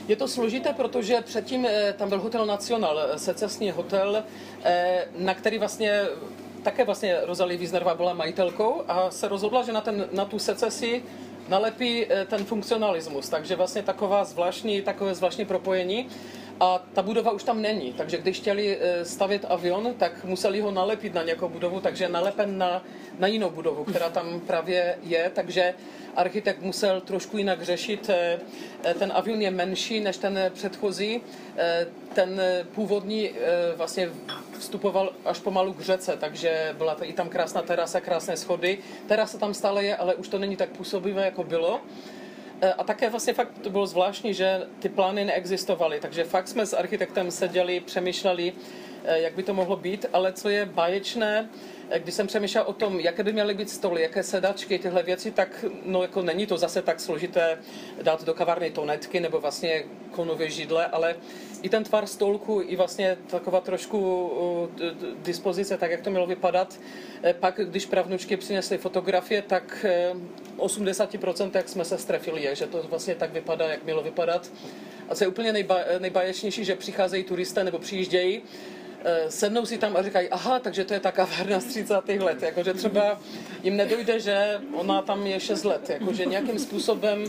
[0.08, 4.24] je to složité, protože předtím eh, tam byl hotel Nacional, eh, secesní hotel,
[4.64, 6.04] eh, na který vlastně
[6.64, 11.04] také vlastně Rosalie Wiesnerová byla majitelkou a se rozhodla, že na, ten, na tu secesi
[11.48, 13.30] nalepí ten funkcionalismus.
[13.30, 16.08] Takže vlastně taková zvláštní, takové zvláštní propojení.
[16.60, 21.14] A ta budova už tam není, takže když chtěli stavět avion, tak museli ho nalepit
[21.14, 22.84] na nějakou budovu, takže nalepen na,
[23.20, 25.74] na jinou budovu, která tam právě je, takže
[26.18, 28.10] architekt musel trošku jinak řešit.
[28.10, 28.40] Eh,
[28.84, 31.22] eh, ten avion je menší než ten předchozí.
[31.58, 32.42] Eh, ten
[32.76, 33.30] původní
[33.76, 34.10] vlastně
[34.60, 38.78] vstupoval až pomalu k řece, takže byla i tam krásná terasa, krásné schody.
[39.08, 41.82] Terasa tam stále je, ale už to není tak působivé, jako bylo.
[42.78, 46.74] A také vlastně fakt to bylo zvláštní, že ty plány neexistovaly, takže fakt jsme s
[46.74, 48.54] architektem seděli, přemýšleli,
[49.04, 51.50] jak by to mohlo být, ale co je báječné,
[51.98, 55.66] když jsem přemýšlel o tom, jaké by měly být stoly, jaké sedačky, tyhle věci, tak
[55.86, 57.58] no, jako není to zase tak složité
[58.02, 61.16] dát do kavárny tonetky nebo vlastně konové židle, ale
[61.62, 64.32] i ten tvar stolku, i vlastně taková trošku
[65.18, 66.80] dispozice, tak jak to mělo vypadat.
[67.24, 69.86] Eh, pak, když pravnučky přinesly fotografie, tak
[70.58, 74.52] 80% eh, jsme se strefili, že to vlastně tak vypadá, jak mělo vypadat.
[75.10, 78.42] A co je úplně nejba, nejbáječnější, že přicházejí turisté nebo přijíždějí
[79.30, 81.94] sednou si tam a říkají, aha, takže to je ta kavárna z 30.
[82.20, 83.20] let, jakože třeba
[83.64, 87.24] jim nedojde, že ona tam je 6 let, jakože nějakým způsobem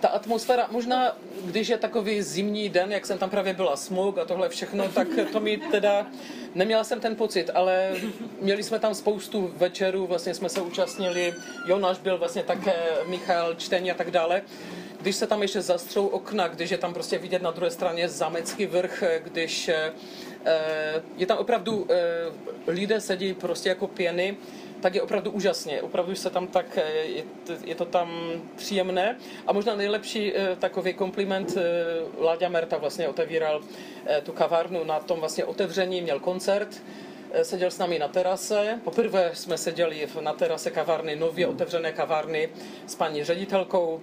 [0.00, 4.24] ta atmosféra, možná když je takový zimní den, jak jsem tam právě byla, smog a
[4.24, 6.06] tohle všechno, tak to mi teda,
[6.54, 7.92] neměla jsem ten pocit, ale
[8.40, 11.34] měli jsme tam spoustu večerů, vlastně jsme se účastnili,
[11.66, 12.74] Jonáš byl vlastně také,
[13.06, 14.42] Michal, čtení a tak dále.
[15.00, 18.66] Když se tam ještě zastřou okna, když je tam prostě vidět na druhé straně zamecký
[18.66, 19.92] vrch, když eh,
[21.16, 24.36] je tam opravdu, eh, lidé sedí prostě jako pěny,
[24.82, 25.82] tak je opravdu úžasně.
[25.82, 28.10] Opravdu se tam tak, eh, je to, je to tam
[28.56, 29.16] příjemné.
[29.46, 31.62] A možná nejlepší eh, takový kompliment eh,
[32.18, 33.62] Láďa Merta vlastně otevíral
[34.22, 36.82] tu kavárnu na tom vlastně otevření, měl koncert,
[37.42, 38.80] seděl s námi na terase.
[38.84, 42.48] Poprvé jsme seděli na terase kavárny, nově otevřené kavárny
[42.86, 44.00] s paní ředitelkou,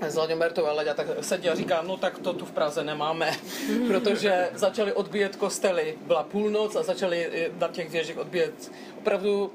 [0.00, 3.30] s Láďou Mertou a tak sedí a říká, no tak to tu v Praze nemáme,
[3.86, 5.98] protože začali odbíjet kostely.
[6.06, 9.52] Byla půlnoc a začali na těch věžích odbíjet opravdu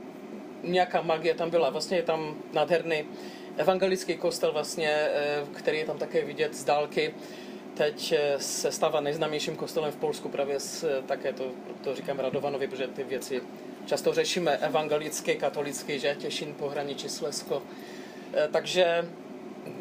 [0.63, 1.69] nějaká magie tam byla.
[1.69, 3.05] Vlastně je tam nádherný
[3.57, 7.13] evangelický kostel, vlastně, eh, který je tam také vidět z dálky.
[7.73, 11.51] Teď eh, se stává nejznámějším kostelem v Polsku, právě s, eh, také to,
[11.83, 13.41] to říkám Radovanovi, protože ty věci
[13.85, 17.63] často řešíme, evangelický, katolický, že Těšin, pohraničí Slesko.
[18.51, 19.09] Takže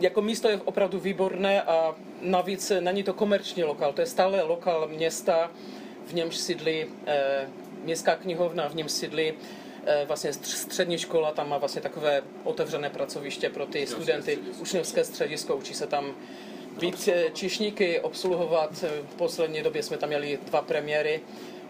[0.00, 4.88] jako místo je opravdu výborné a navíc není to komerční lokál, to je stále lokál
[4.88, 5.50] města,
[6.06, 7.48] v němž sídlí eh,
[7.84, 9.32] městská knihovna, v něm sídlí
[9.88, 15.56] Eh, vlastně střední škola tam má vlastně takové otevřené pracoviště pro ty studenty, učňovské středisko,
[15.56, 16.14] učí se tam
[16.80, 18.84] být eh, čišníky, obsluhovat.
[19.10, 21.20] V poslední době jsme tam měli dva premiéry,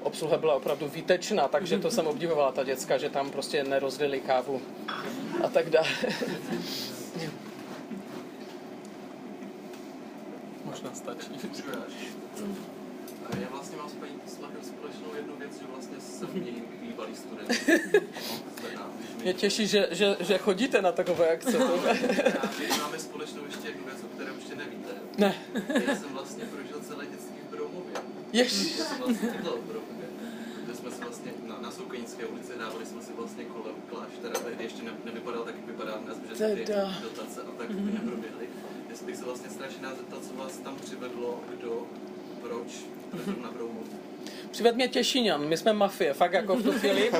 [0.02, 4.62] obsluha byla opravdu výtečná, takže to jsem obdivovala ta děcka, že tam prostě nerozlili kávu
[5.44, 5.88] a tak dále.
[10.66, 11.30] Možná stačí.
[13.40, 14.20] Já vlastně mám s paní
[14.62, 16.28] společnou jednu věc, že vlastně jsem
[16.80, 17.50] bývalý student.
[19.22, 21.58] Mě těší, že, že, že chodíte na takové akce.
[22.58, 24.90] My máme společnou ještě jednu věc, o které ještě nevíte.
[25.18, 25.34] Ne.
[25.86, 27.94] Já jsem vlastně prožil celé dětství v Broumově.
[28.32, 28.78] Jež.
[28.78, 30.06] Já jsem vlastně bydlel v Broumově.
[30.64, 34.64] Kde jsme se vlastně na, na Soukenické ulici dávali jsme si vlastně kolem kláštera, tehdy
[34.64, 37.94] ještě ne, nevypadal tak, jak vypadá dnes, protože ty dotace a tak mm-hmm.
[37.94, 38.48] neproběhly.
[38.96, 41.86] Jestli bych se vlastně strašně rád zeptat, co vás tam přivedlo, kdo,
[42.40, 42.66] proč,
[43.42, 43.84] na Broumov.
[44.50, 47.10] Přived mě Těšíňan, my jsme mafie, fakt jako v tu chvíli.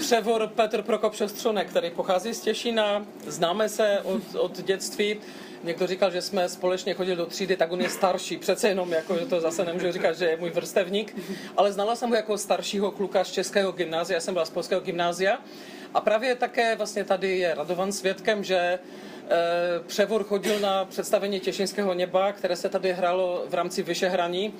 [0.00, 5.16] Převor Petr Prokop Šestřonek, který pochází z Těšína, známe se od, od dětství.
[5.64, 9.18] Někdo říkal, že jsme společně chodili do třídy, tak on je starší, přece jenom, jako,
[9.18, 11.16] že to zase nemůžu říkat, že je můj vrstevník,
[11.56, 14.80] ale znala jsem ho jako staršího kluka z českého gymnázia, já jsem byla z polského
[14.80, 15.38] gymnázia.
[15.94, 18.78] A právě také vlastně tady je Radovan svědkem, že
[19.86, 24.54] Převor chodil na představení Těšinského neba, které se tady hrálo v rámci Vyšehraní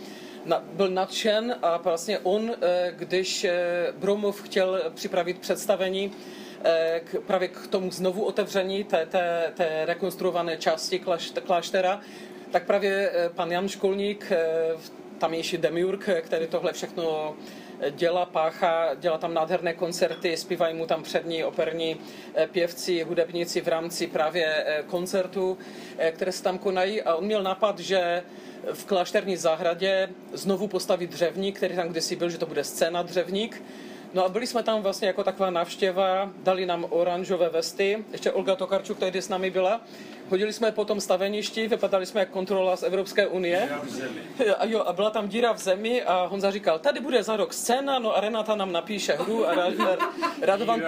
[0.45, 3.53] na, byl nadšen a vlastně on, eh, když eh,
[3.97, 6.12] Bromov chtěl připravit představení
[6.65, 11.03] eh, k, právě k tomu znovu otevření té, té, té rekonstruované části
[11.47, 12.01] kláštera,
[12.51, 14.33] tak právě pan Jan Školník,
[15.19, 17.37] tamnější demiurg, který tohle všechno
[17.91, 21.97] dělá, pácha, dělá tam nádherné koncerty, zpívají mu tam přední operní
[22.53, 25.59] pěvci, hudebníci v rámci právě koncertů,
[26.11, 28.22] které se tam konají a on měl nápad, že
[28.72, 33.62] v klášterní zahradě znovu postavit dřevník, který tam kdysi byl, že to bude scéna dřevník.
[34.15, 38.57] No a byli jsme tam vlastně jako taková návštěva, dali nám oranžové vesty, ještě Olga
[38.57, 39.81] Tokarčuk tady s námi byla.
[40.29, 43.69] Chodili jsme po tom staveništi, vypadali jsme jak kontrola z Evropské unie.
[44.59, 47.53] A, jo, a byla tam díra v zemi a Honza říkal, tady bude za rok
[47.53, 49.97] scéna, no a Renata nám napíše hru a, ra, a,
[50.43, 50.83] Radovan,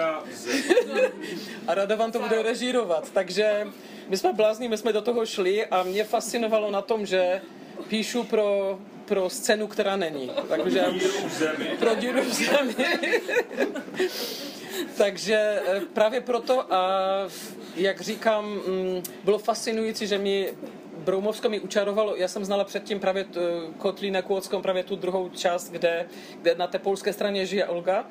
[1.67, 3.11] a Radovan to bude režírovat.
[3.13, 3.67] Takže
[4.07, 7.41] my jsme blázni, my jsme do toho šli a mě fascinovalo na tom, že
[7.87, 10.31] píšu pro, pro scénu, která není.
[10.49, 10.85] Takže,
[11.79, 12.75] pro díru v zemi.
[14.97, 17.07] Takže eh, právě proto a
[17.75, 20.53] jak říkám, mm, bylo fascinující, že mi
[20.97, 23.25] Broumovsko mi učarovalo, já jsem znala předtím právě
[23.77, 26.05] Kotlína Kůckou, právě tu druhou část, kde,
[26.41, 28.05] kde na té polské straně žije Olga.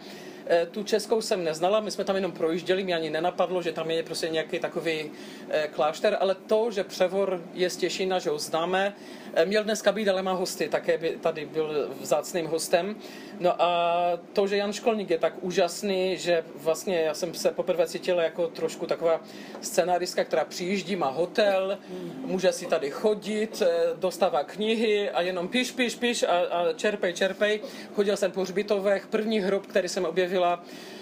[0.48, 3.90] Eh, tu českou jsem neznala, my jsme tam jenom projížděli, mě ani nenapadlo, že tam
[3.90, 5.10] je prostě nějaký takový
[5.48, 9.92] eh, klášter, ale to, že Převor je z Těšina, že ho známe, eh, měl dneska
[9.92, 12.96] být, ale má hosty, také by tady byl vzácným hostem.
[13.40, 17.86] No a to, že Jan Školník je tak úžasný, že vlastně já jsem se poprvé
[17.86, 19.20] cítila jako trošku taková
[19.60, 21.78] scenáristka, která přijíždí, má hotel,
[22.24, 23.62] může si tady chodit,
[23.98, 27.60] dostává knihy a jenom píš, píš, píš a, a čerpej, čerpej.
[27.94, 30.95] Chodil jsem po hřbitovech, první hrob, který jsem objevil objevila, eh,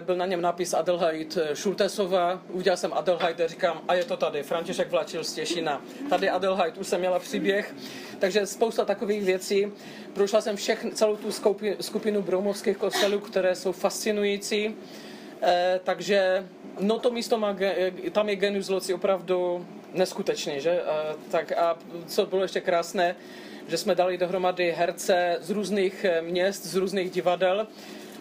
[0.00, 4.42] byl na něm nápis Adelheid Šultesova, uviděl jsem Adelheid a říkám, a je to tady,
[4.42, 5.82] František Vlačil z Těšina.
[6.10, 7.74] Tady Adelheid, už jsem měla příběh,
[8.18, 9.72] takže spousta takových věcí.
[10.12, 11.32] Prošla jsem všechny, celou tu
[11.80, 14.74] skupinu broumovských kostelů, které jsou fascinující.
[15.42, 16.46] Eh, takže
[16.80, 17.56] no to místo má,
[18.12, 20.82] tam je genius loci opravdu neskutečný, že?
[20.82, 23.16] A, tak a co bylo ještě krásné,
[23.68, 27.66] že jsme dali dohromady herce z různých eh, měst, z různých divadel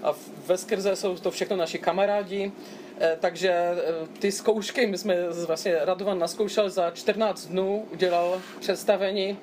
[0.04, 0.14] a
[0.46, 2.52] ve skrze jsou to všechno naši kamarádi,
[3.00, 9.38] eh, takže eh, ty zkoušky, my jsme vlastně Radovan naskoušel za 14 dnů, udělal představení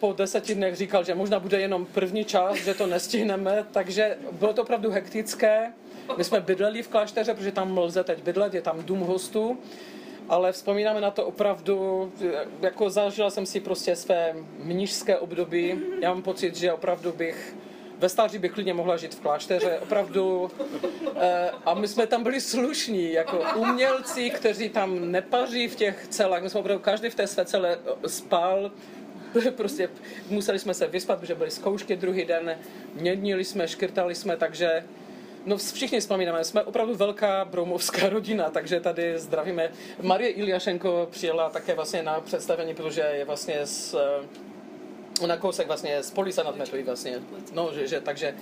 [0.00, 4.52] po deseti dnech říkal, že možná bude jenom první část, že to nestihneme, takže bylo
[4.52, 5.72] to opravdu hektické.
[6.16, 9.58] My jsme bydleli v klášteře, protože tam lze teď bydlet, je tam dům hostů
[10.28, 12.12] ale vzpomínáme na to opravdu,
[12.60, 15.80] jako zažila jsem si prostě své mnižské období.
[16.00, 17.56] Já mám pocit, že opravdu bych
[17.98, 20.50] ve stáří bych klidně mohla žít v klášteře, opravdu.
[21.16, 26.42] Eh, a my jsme tam byli slušní, jako umělci, kteří tam nepaří v těch celách.
[26.42, 28.70] My jsme opravdu každý v té své celé eh, spal,
[29.56, 29.88] prostě
[30.28, 32.58] museli jsme se vyspat, protože byly zkoušky druhý den,
[32.94, 34.84] měnili jsme, škrtali jsme, takže
[35.46, 39.72] No všichni vzpomínáme, jsme opravdu velká broumovská rodina, takže tady zdravíme.
[40.02, 43.94] Marie Iliašenko přijela také vlastně na představení, protože je vlastně z,
[45.20, 47.20] ona kousek vlastně z Polisa nad vlastně.
[47.52, 48.34] No, že, že, takže,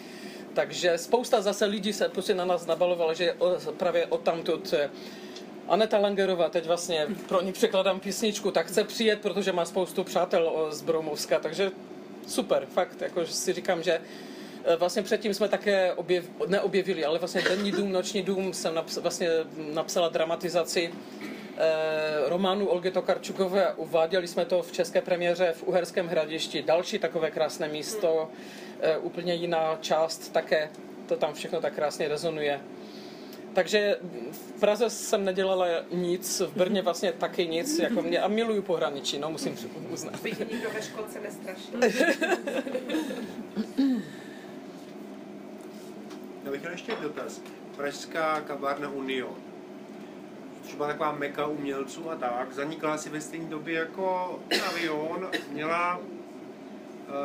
[0.54, 3.34] takže spousta zase lidí se prostě na nás nabalovalo, že
[3.76, 4.90] právě odtamtud eh,
[5.68, 10.68] Aneta Langerová, teď vlastně pro ní překladám písničku, tak chce přijet, protože má spoustu přátel
[10.70, 11.70] z Broumovska, takže
[12.26, 14.00] super, fakt, jako si říkám, že
[14.64, 18.96] Eh, vlastně předtím jsme také objev, neobjevili, ale vlastně Denní dům, Noční dům jsem naps,
[18.96, 19.28] vlastně
[19.74, 20.92] napsala dramatizaci
[22.26, 23.74] románu Olgy Tokarčukové.
[23.74, 26.62] Uváděli jsme to v české premiéře v Uherském hradišti.
[26.62, 28.30] Další takové krásné místo,
[28.80, 30.70] eh, úplně jiná část také.
[31.06, 32.60] To tam všechno tak krásně rezonuje.
[33.54, 33.96] Takže
[34.32, 39.18] v Praze jsem nedělala nic, v Brně vlastně taky nic, jako mě, a miluju pohraničí,
[39.18, 39.56] no musím
[39.90, 40.22] uznat.
[40.22, 41.80] Bych nikdo ve školce nestrašil.
[46.44, 47.40] Já bych měl ještě dotaz.
[47.76, 49.34] Pražská kavárna Union,
[50.72, 54.38] byla taková meka umělců a tak, zanikla asi ve stejné době jako
[54.68, 56.00] Avion, měla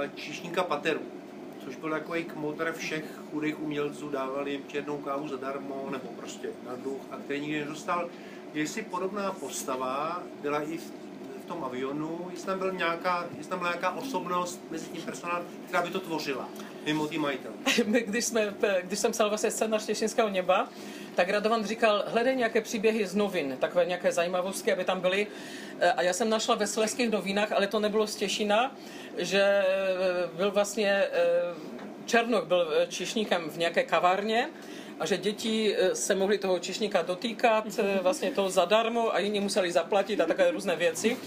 [0.04, 1.02] eh, číšníka Pateru,
[1.66, 6.76] což byl takový kmotr všech chudých umělců, dávali jim černou kávu zadarmo, nebo prostě na
[6.76, 8.10] duch, a který nikdy nedostal.
[8.54, 10.92] Jestli podobná postava byla i v,
[11.50, 15.82] tom avionu, jestli tam, byl nějaká, jestli tam byla nějaká osobnost mezi tím personálem, která
[15.82, 16.50] by to tvořila
[16.86, 17.52] mimo ty majitel.
[18.06, 20.70] když, jsme, když jsem psal vlastně scénář Těšinského neba,
[21.20, 25.28] tak Radovan říkal, hledej nějaké příběhy z novin, takové nějaké zajímavosti, aby tam byly.
[25.80, 28.76] E, a já jsem našla ve Sleských novinách, ale to nebylo z Těšina,
[29.18, 29.66] že e,
[30.34, 31.10] byl vlastně e,
[32.06, 34.50] Černoch byl čišníkem v nějaké kavárně
[35.00, 39.40] a že děti eh, se mohly toho čišníka dotýkat, eh, vlastně to zadarmo a jiní
[39.40, 41.18] museli zaplatit a takové různé věci.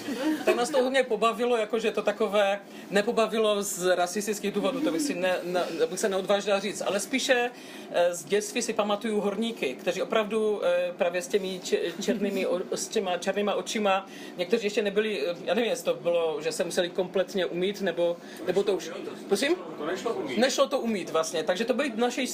[0.45, 2.61] Tak nás to hodně pobavilo, jakože to takové
[2.91, 7.51] nepobavilo z rasistických důvodů, to bych, si ne, ne, bych se neodvážila říct, ale spíše
[7.91, 10.61] eh, z dětství si pamatuju horníky, kteří opravdu
[10.97, 11.61] právě s těmi
[12.01, 14.07] černými, s těma černýma očima,
[14.37, 18.17] někteří ještě nebyli, já nevím, jestli to bylo, že se museli kompletně umít, nebo,
[18.47, 18.91] nebo to už...
[19.29, 19.55] Prosím?
[19.79, 20.39] To nešlo umít.
[20.39, 22.27] Nešlo to umít vlastně, takže to byli naši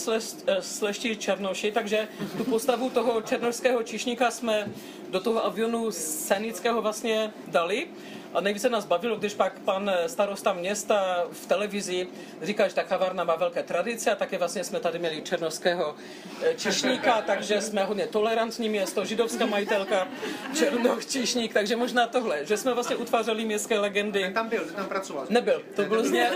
[0.61, 4.69] sleští Černoši, takže tu postavu toho černošského čišníka jsme
[5.11, 7.87] do toho avionu scénického vlastně dali.
[8.35, 12.07] A nejvíce nás bavilo, když pak pan starosta města v televizi
[12.43, 15.95] říká, že ta kavárna má velké tradice a také vlastně jsme tady měli černovského
[16.43, 20.09] eh, čišníka, takže jsme hodně tolerantní město, židovská majitelka,
[20.55, 24.21] černoch čišník, takže možná tohle, že jsme vlastně utvářeli městské legendy.
[24.21, 25.27] Ten tam byl, ten tam pracoval.
[25.31, 26.31] Nebyl, to byl, z ně,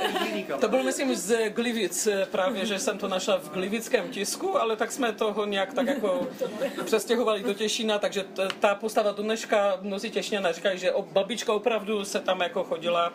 [0.60, 4.76] to byl myslím z Glivic eh, právě, že jsem to našla v glivickém tisku, ale
[4.76, 6.28] tak jsme toho nějak tak jako
[6.84, 8.24] přestěhovali do Těšína, takže
[8.60, 13.12] ta postava do dneška mnozí Těšňané říkají, že babička opravdu opravdu se tam jako chodila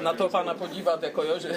[0.00, 1.52] na to pána podívat, jako jo, že...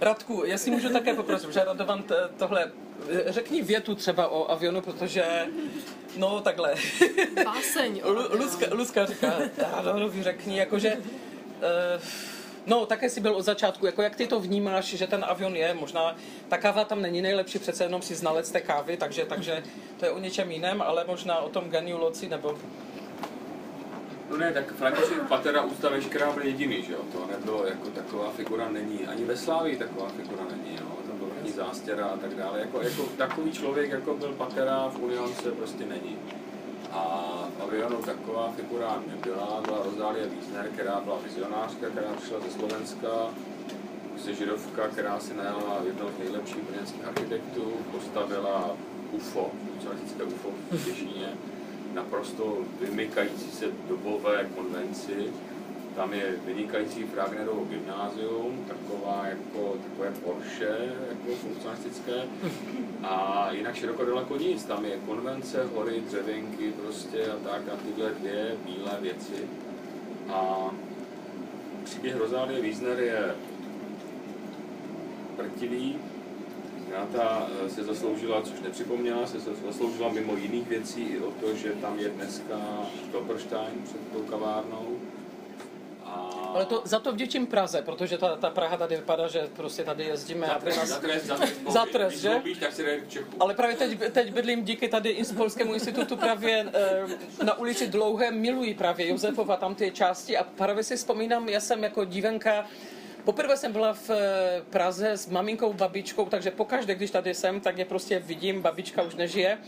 [0.00, 2.04] Radku, jestli můžu také poprosit, že Radovan
[2.36, 2.72] tohle,
[3.26, 5.46] řekni větu třeba o avionu, protože,
[6.16, 6.74] no takhle.
[7.44, 8.02] Báseň.
[8.30, 9.38] Luzka, Luzka říká,
[9.76, 12.02] Radovanovi řekni, jakože, uh,
[12.66, 15.74] No, také si byl od začátku, jako jak ty to vnímáš, že ten avion je,
[15.74, 16.16] možná
[16.48, 19.62] ta káva tam není nejlepší, přece jenom si znalec té kávy, takže, takže
[19.96, 22.58] to je o něčem jiném, ale možná o tom geniu loci, nebo...
[24.30, 28.30] No ne, tak František Patera ústa veškerá byl jediný, že jo, to nebylo jako taková
[28.30, 32.60] figura není, ani ve Slávii taková figura není, jo, tam ani zástěra a tak dále,
[32.60, 36.18] jako, jako takový člověk, jako byl Patera v Unionce prostě není.
[36.92, 37.04] A
[37.58, 43.08] v avionu taková figura nebyla, byla Rozálie Wiesner, která byla vizionářka, která přišla ze Slovenska,
[44.10, 48.76] prostě židovka, která si najala jednoho z nejlepších brněnských architektů, postavila
[49.12, 51.28] UFO, socialistické UFO v Těšíně,
[51.94, 55.32] naprosto vymykající se dobové konvenci
[55.96, 62.22] tam je vynikající Fragnerovo gymnázium, taková jako, takové Porsche, jako funkcionalistické.
[63.02, 68.10] A jinak široko daleko nic, tam je konvence, hory, dřevěnky prostě a tak a tyhle
[68.10, 69.48] dvě bílé věci.
[70.28, 70.70] A
[71.84, 73.34] příběh Rozálie Wiesner je
[75.36, 75.98] prtivý,
[76.92, 81.72] Renata eh, se zasloužila, což nepřipomněla, se zasloužila mimo jiných věcí i o to, že
[81.72, 82.56] tam je dneska
[83.08, 84.96] Stolperstein před tou kavárnou.
[86.54, 90.04] Ale to, za to vděčím Praze, protože ta, ta Praha tady vypadá, že prostě tady
[90.04, 90.46] jezdíme.
[90.46, 90.88] Za trest, nás...
[90.88, 92.42] za trest, za trest, za trest že?
[92.60, 93.02] Tak si.
[93.40, 96.66] Ale právě teď, teď bydlím díky tady Polskému institutu právě
[97.40, 101.60] e, na ulici Dlouhé, miluji právě Josefova tam ty části a právě si vzpomínám, já
[101.60, 102.64] jsem jako dívenka
[103.24, 107.78] Poprvé jsem byla v eh, Praze s maminkou, babičkou, takže pokaždé, když tady jsem, tak
[107.78, 109.58] je prostě vidím, babička už nežije.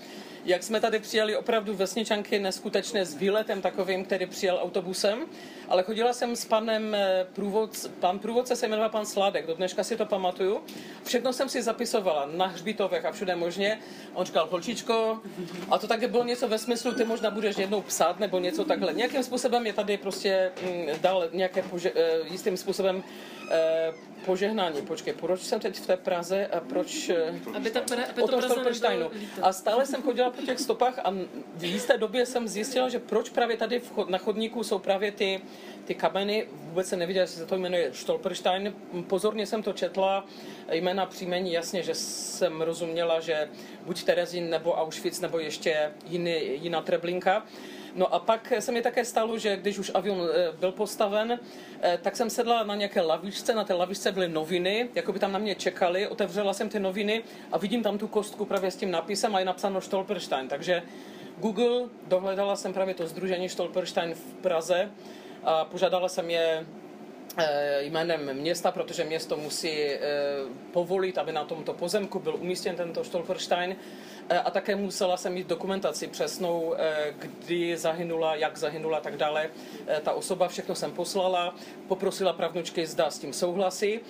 [0.44, 5.18] Jak jsme tady přijeli opravdu vesničanky neskutečné s výletem takovým, který přijel autobusem,
[5.68, 9.84] ale chodila jsem s panem eh, průvodce, pan průvodce se jmenoval pan Sládek, do dneška
[9.84, 10.60] si to pamatuju.
[11.04, 13.78] Všechno jsem si zapisovala na hřbitovech a všude možně.
[14.14, 15.20] On říkal, holčičko,
[15.70, 18.92] a to také bylo něco ve smyslu, ty možná budeš jednou psát nebo něco takhle.
[18.92, 23.04] Nějakým způsobem je tady prostě mm, dal nějaké pože- eh, jistým způsobem
[23.50, 23.92] Eh,
[24.24, 24.82] požehnání.
[24.82, 27.10] Počkej, proč jsem teď v té Praze a proč...
[27.54, 29.10] Aby, ta, aby o tom Stolpersteinu.
[29.42, 31.10] A stále jsem chodila po těch stopách a
[31.54, 35.40] v jisté době jsem zjistila, že proč právě tady na chodníku jsou právě ty,
[35.84, 36.46] ty kameny.
[36.52, 38.74] Vůbec se neviděla, jestli se to jmenuje Stolperstein.
[39.06, 40.26] Pozorně jsem to četla,
[40.70, 43.48] jména příjmení, jasně, že jsem rozuměla, že
[43.82, 47.46] buď Terezín nebo Auschwitz nebo ještě jiný, jiná treblinka.
[47.94, 51.40] No a pak se mi také stalo, že když už avion eh, byl postaven,
[51.82, 55.32] eh, tak jsem sedla na nějaké lavičce, na té lavičce byly noviny, jako by tam
[55.32, 58.90] na mě čekali, otevřela jsem ty noviny a vidím tam tu kostku právě s tím
[58.90, 60.48] napisem a je napsáno Stolperstein.
[60.48, 60.82] Takže
[61.38, 64.90] Google, dohledala jsem právě to združení Stolperstein v Praze
[65.44, 66.66] a požádala jsem je
[67.36, 69.72] eh, jménem města, protože město musí
[70.72, 73.76] povolit, aby na tomto pozemku byl umístěn tento Stolperstein.
[74.28, 79.16] Eh, a také musela jsem mít dokumentaci přesnou, eh, kdy zahynula, jak zahynula a tak
[79.16, 79.50] dále.
[79.86, 81.54] Eh, ta osoba, všechno jsem poslala,
[81.88, 84.00] poprosila pravnučky, zda s tím souhlasí.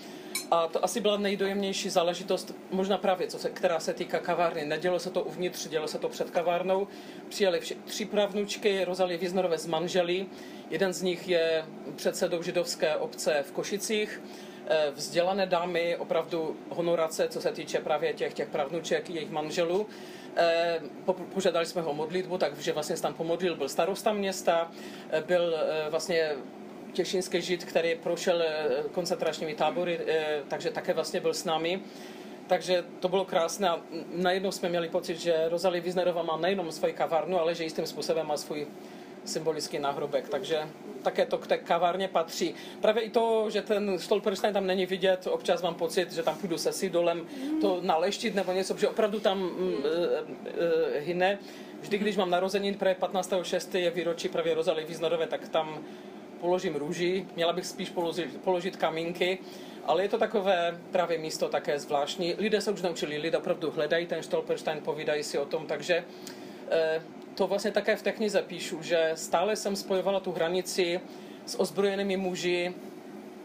[0.51, 4.65] A to asi byla nejdojemnější záležitost, možná právě, co se, která se týká kavárny.
[4.65, 6.89] Nedělo se to uvnitř, dělo se to před kavárnou.
[7.29, 10.27] Přijeli vši, tři pravnučky, Rozalie Viznorové z manželí.
[10.71, 11.65] Jeden z nich je
[11.97, 14.21] předsedou židovské obce v Košicích
[14.95, 19.87] vzdělané dámy, opravdu honorace, co se týče právě těch, těch pravnuček, jejich manželů.
[20.37, 20.81] Eh,
[21.35, 24.71] požádali jsme ho o modlitbu, takže vlastně se tam pomodlil, byl starosta města,
[25.11, 25.55] eh, byl
[25.91, 26.33] vlastně
[26.93, 28.43] těšinský žid, který prošel
[28.93, 30.01] koncentračními tábory,
[30.49, 31.81] takže také vlastně byl s námi.
[32.47, 33.81] Takže to bylo krásné a
[34.13, 38.27] najednou jsme měli pocit, že Rosalie Wiesnerová má nejenom svoji kavárnu, ale že jistým způsobem
[38.27, 38.67] má svůj
[39.25, 40.29] symbolický náhrobek.
[40.29, 40.69] Takže
[41.03, 42.55] také to k té kavárně patří.
[42.81, 46.59] Právě i to, že ten Stolperstein tam není vidět, občas mám pocit, že tam půjdu
[46.59, 47.27] se sidolem
[47.61, 51.39] to naleštit nebo něco, že opravdu tam mm, e, e, hyne.
[51.81, 53.79] Vždy, když mám narozeniny, právě 15.6.
[53.79, 55.85] je výročí právě Rozalie Význadové, tak tam
[56.41, 59.39] položím růži, měla bych spíš položit, položit kamínky,
[59.85, 62.35] ale je to takové právě místo také zvláštní.
[62.39, 66.05] Lidé se už naučili, lidé opravdu hledají ten Stolperstein, povídají si o tom, takže
[66.71, 67.01] e,
[67.35, 71.01] to vlastně také v té knize píšu, že stále jsem spojovala tu hranici
[71.47, 72.75] s ozbrojenými muži,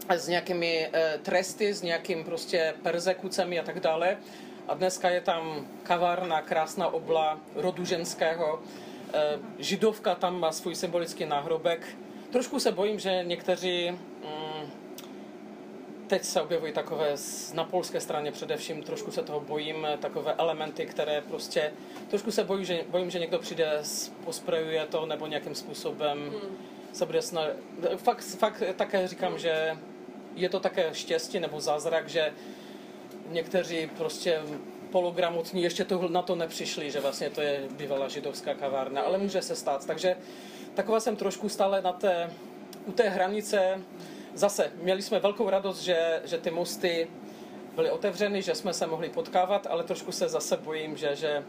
[0.10, 4.18] s nějakými e, tresty, s nějakým prostě persekucemi a tak dále.
[4.68, 8.60] A dneska je tam kavárna, krásná obla rodu ženského.
[9.14, 11.88] E, židovka tam má svůj symbolický náhrobek.
[12.32, 14.00] Trošku se bojím, že někteří mm,
[16.10, 17.16] teď se objevují takové
[17.54, 21.74] na polské straně především, trošku se toho bojím, takové elementy, které prostě,
[22.08, 23.82] trošku se bojím, že, bojím, že někdo přijde,
[24.26, 26.58] posprejuje to nebo nějakým způsobem hmm.
[26.94, 27.48] se bude snad...
[27.98, 29.78] Fakt, fakt také říkám, že
[30.36, 32.34] je to také štěstí nebo zázrak, že
[33.28, 34.42] někteří prostě
[34.92, 39.42] pologramotní ještě to, na to nepřišli, že vlastně to je bývalá židovská kavárna, ale může
[39.42, 39.86] se stát.
[39.86, 40.16] Takže
[40.74, 42.32] taková jsem trošku stále na té,
[42.86, 43.82] u té hranice,
[44.40, 47.08] zase měli jsme velkou radost, že, že ty mosty
[47.76, 51.44] byly otevřeny, že jsme se mohli potkávat, ale trošku se zase bojím, že, že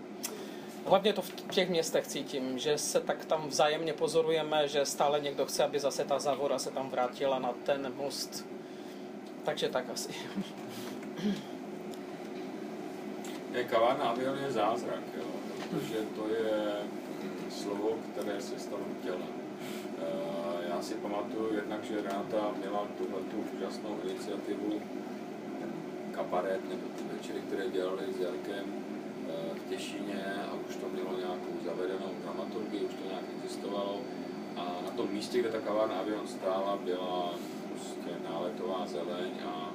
[0.86, 5.46] hlavně to v těch městech cítím, že se tak tam vzájemně pozorujeme, že stále někdo
[5.46, 8.46] chce, aby zase ta závora se tam vrátila na ten most.
[9.44, 10.12] Takže tak asi.
[13.52, 15.24] Je kavárna avion je zázrak, jo,
[15.58, 16.72] protože to je
[17.50, 19.39] slovo, které se stalo tělem
[20.90, 24.82] si pamatuju jednak, že Renata měla tuhle tu úžasnou iniciativu
[26.10, 31.18] kabaret nebo ty večery, které dělali s Jarkem eh, v Těšíně a už to mělo
[31.18, 34.00] nějakou zavedenou dramaturgii, už to nějak existovalo
[34.56, 37.34] a na tom místě, kde ta kavárna Avion stála, byla
[37.70, 39.70] prostě náletová zeleň a,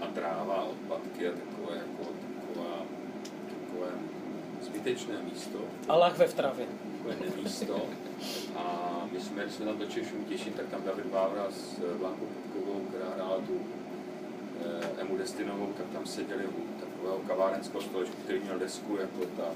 [0.00, 2.76] a tráva, odpadky a takové, jako, taková,
[3.52, 3.90] takové
[4.60, 5.58] zbytečné místo.
[5.88, 6.66] A lahve v travě.
[7.06, 7.82] Takové nemísto.
[8.56, 12.80] A my jsme, jsme tam do Češů těším, tak tam David Bávra s Blankou Putkovou,
[12.88, 13.60] která hrála tu
[14.64, 19.48] eh, Emu Destinovou, tak tam seděli u takového kavárenského stolečku, který měl desku jako ta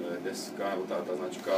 [0.00, 1.52] eh, deska, nebo ta, ta značka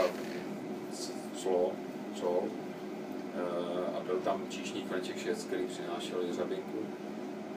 [1.36, 1.72] Slo,
[2.14, 2.42] Sol.
[2.44, 6.78] Eh, a byl tam číšník František Šec, který přinášel žabinku.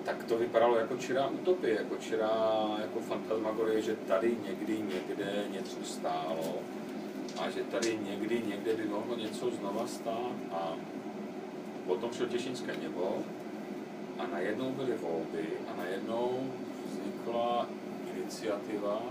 [0.06, 5.78] Tak to vypadalo jako čirá utopie, jako čirá jako fantasmagorie, že tady někdy někde něco
[5.84, 6.56] stálo
[7.40, 10.74] a že tady někdy někde by mohlo něco znova stát a
[11.88, 13.24] potom šel Těšínské nebo
[14.20, 16.52] a najednou byly volby a najednou
[16.86, 17.68] vznikla
[18.16, 19.02] iniciativa,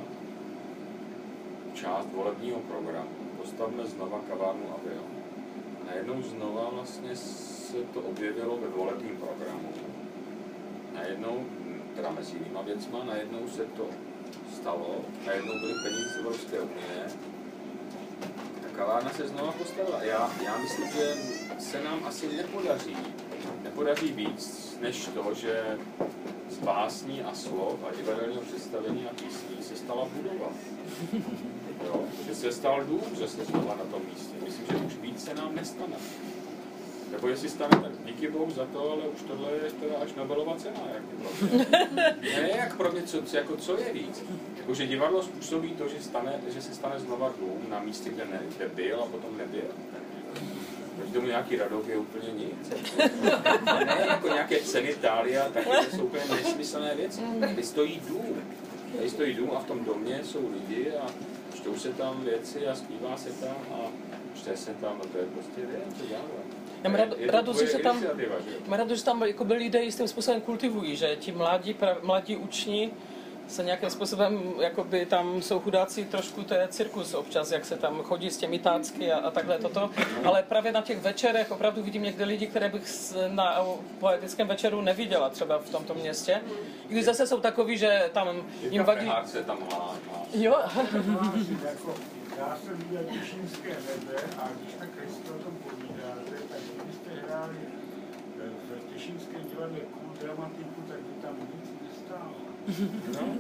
[1.75, 5.11] část volebního programu, postavme znova kavárnu Avion.
[5.83, 9.73] A najednou znova vlastně se to objevilo ve volebním programu.
[10.95, 11.45] Najednou,
[11.97, 13.87] teda mezi jinýma věcma, najednou se to
[14.55, 14.97] stalo,
[15.27, 17.07] najednou byly peníze z Evropské unie,
[18.79, 20.03] ta kavárna se znova postavila.
[20.03, 21.15] Já, já myslím, že
[21.59, 22.97] se nám asi nepodaří,
[23.63, 25.79] nepodaří víc, než to, že
[26.51, 30.49] z básní a slov a divadelního představení a písní se stala budova.
[31.87, 32.05] Jo?
[32.27, 34.37] Že se stal dům, že se znova na tom místě.
[34.45, 35.97] Myslím, že už víc se nám nestane.
[37.13, 40.57] Nebo jestli stane, tak díky bohu za to, ale už tohle je teda až Nobelova
[40.57, 40.81] cena.
[40.95, 41.67] Jak pro mě.
[42.43, 44.25] Ne, jak pro mě, co, jako co je víc.
[44.57, 48.25] Jako, že divadlo způsobí to, že, stane, že se stane znova dům na místě, kde,
[48.25, 49.71] ne, kde byl a potom nebyl.
[50.97, 52.71] Proti tomu nějaký radok je úplně nic.
[53.65, 57.21] ne, jako nějaké ceny Tália, tak to jsou úplně nesmyslné věci.
[57.41, 58.43] Tady stojí dům.
[58.97, 61.07] Tady stojí dům a v tom domě jsou lidi a
[61.55, 63.79] čtou se tam věci a zpívá se tam a
[64.35, 66.58] čte se tam, no to je prostě věc, co dělat.
[66.85, 68.03] Já mám rad, to radost, že tam,
[68.67, 72.37] mám radost, že tam jako by lidé jistým způsobem kultivují, že ti mladí, pra, mladí
[72.37, 72.91] učni
[73.49, 78.03] se nějakým způsobem, jakoby tam jsou chudáci, trošku to je cirkus občas, jak se tam
[78.03, 79.91] chodí s těmi tácky a, a takhle toto,
[80.25, 83.61] ale právě na těch večerech opravdu vidím někde lidi, které bych s- na
[84.01, 86.41] poetickém večeru neviděla třeba v tomto městě.
[86.89, 88.29] I když zase jsou takový, že tam
[88.71, 89.07] jim vadí...
[89.47, 89.95] Tam hlá.
[90.35, 90.57] Jo,
[91.65, 91.95] jako,
[92.39, 97.59] já jsem viděl Těšínské nebe a když tak Kristo o tom povídáte, tak kdybyste hráli
[98.39, 102.35] v Těšínském divadle cool dramatiku, tak by tam nic nestálo.
[103.21, 103.35] No?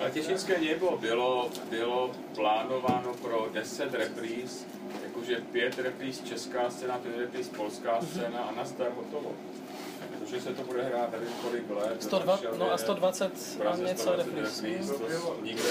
[0.00, 4.66] Ale Těšinské nebo bylo, bylo plánováno pro 10 repríz,
[5.04, 9.32] jakože 5 repríz česká scéna, 5 repríz polská scéna a nazdar hotovo.
[10.18, 12.02] Protože se to bude hrát nevím kolik let.
[12.02, 14.90] 102, Šel no a je 120 v Praze něco 120 repríz.
[14.90, 15.62] To nikdo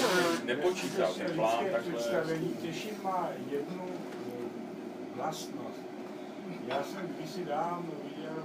[0.44, 2.38] nepočítal, ten plán takhle.
[2.62, 3.84] Těšín má jednu
[5.16, 5.80] vlastnost.
[6.66, 8.42] Já jsem kdysi dávno viděl,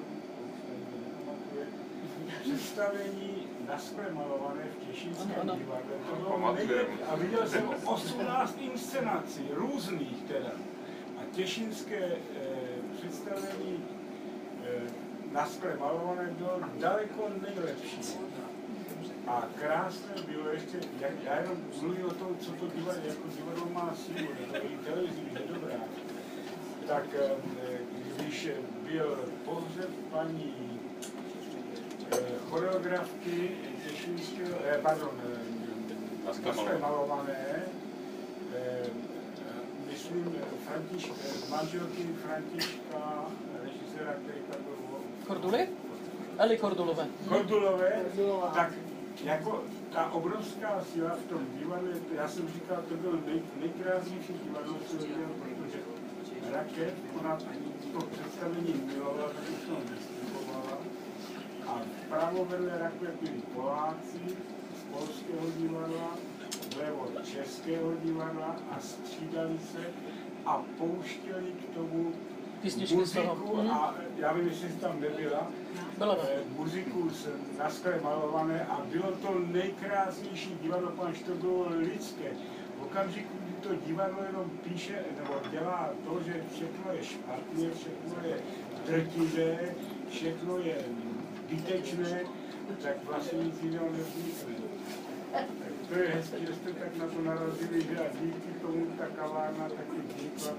[2.41, 5.55] představení na skle malované v Těšínském ano.
[5.55, 5.91] divadle.
[6.09, 7.09] To.
[7.09, 10.51] A viděl jsem 18 inscenací, různých teda.
[11.17, 12.17] A těšínské eh,
[12.97, 13.85] představení
[14.63, 14.81] eh,
[15.31, 17.99] na skle malované bylo daleko nejlepší.
[19.27, 23.65] A krásné bylo ještě, jak, já jenom mluvím o tom, co to divadlo, jako divadlo
[23.73, 25.60] má sílu, nebo i televizi, dobrá.
[26.91, 27.31] Tak eh,
[28.17, 28.49] když
[28.91, 30.79] byl pohřeb paní
[32.11, 32.17] eh,
[32.49, 33.51] choreografky
[33.87, 35.09] Těšínského, eh, pardon,
[36.31, 37.63] skle malované.
[38.55, 38.89] eh,
[39.91, 40.35] myslím,
[40.67, 41.13] Františka,
[41.49, 43.25] manželky Františka,
[43.63, 45.69] režiséra, který tam byl Korduly?
[46.37, 47.07] Eli Kordulové.
[47.29, 48.05] Kordulové,
[48.53, 48.73] tak
[49.23, 49.63] jako
[49.93, 54.89] ta obrovská síla v tom divadle, já jsem říkal, to bylo nej, nejkrásnější divadlo, co
[54.89, 55.27] jsem viděl,
[56.53, 57.37] raket, ona
[57.93, 60.77] to představení milovala, tak už to vystupovala.
[61.67, 64.19] A vpravo vedle rakve byli Poláci
[64.79, 66.17] z polského divadla,
[66.75, 69.85] vlevo českého divadla a střídali se
[70.45, 72.13] a pouštěli k tomu
[72.61, 75.47] Písničky muziku a já vím, jestli jsi tam nebyla,
[75.97, 76.17] Byla.
[76.23, 80.91] eh, muziku z na skle malované a bylo to nejkrásnější divadlo,
[81.25, 82.31] to bylo lidské.
[82.79, 88.37] V okamžiku, to divadlo jenom píše, nebo dělá to, že všechno je špatně, všechno je
[88.85, 89.75] drtivé,
[90.09, 90.77] všechno je
[91.51, 92.21] zbytečné,
[92.83, 94.55] tak vlastně nic jiného nevznikne.
[95.31, 95.45] Tak
[95.89, 99.69] to je hezké, že jste tak na to narazili, že a díky tomu ta kavárna
[99.69, 100.51] taky vznikla.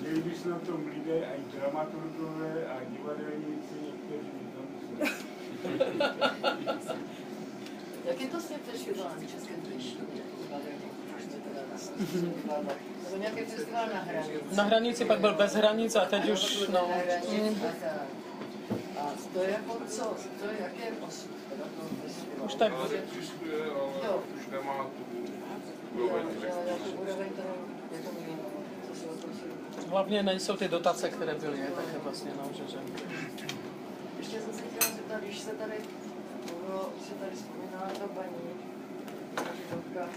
[0.00, 5.24] Měli by se na tom lidé, i dramaturgové a divadelníci, někteří zamyslet.
[8.04, 10.93] Jak je to s tím festivalem Českém divadelním?
[13.04, 14.40] Nebo nějaký festival na hranici.
[14.56, 16.90] Na hranici pak byl bez hranic a teď už, no.
[18.98, 20.02] A to je jako co?
[20.40, 21.30] To je jaké osud?
[22.44, 22.72] Už tak.
[22.72, 24.22] Jo.
[24.36, 25.04] už nemá tu
[25.94, 26.26] úroveň,
[29.88, 32.78] Hlavně nejsou ty dotace, které byly, tak je vlastně, no, že, že.
[34.18, 35.74] Ještě jsem se chtěla zeptat, když se tady,
[36.50, 38.74] mluvilo, když se tady vzpomínala ta paní,
[39.56, 40.08] Židovka,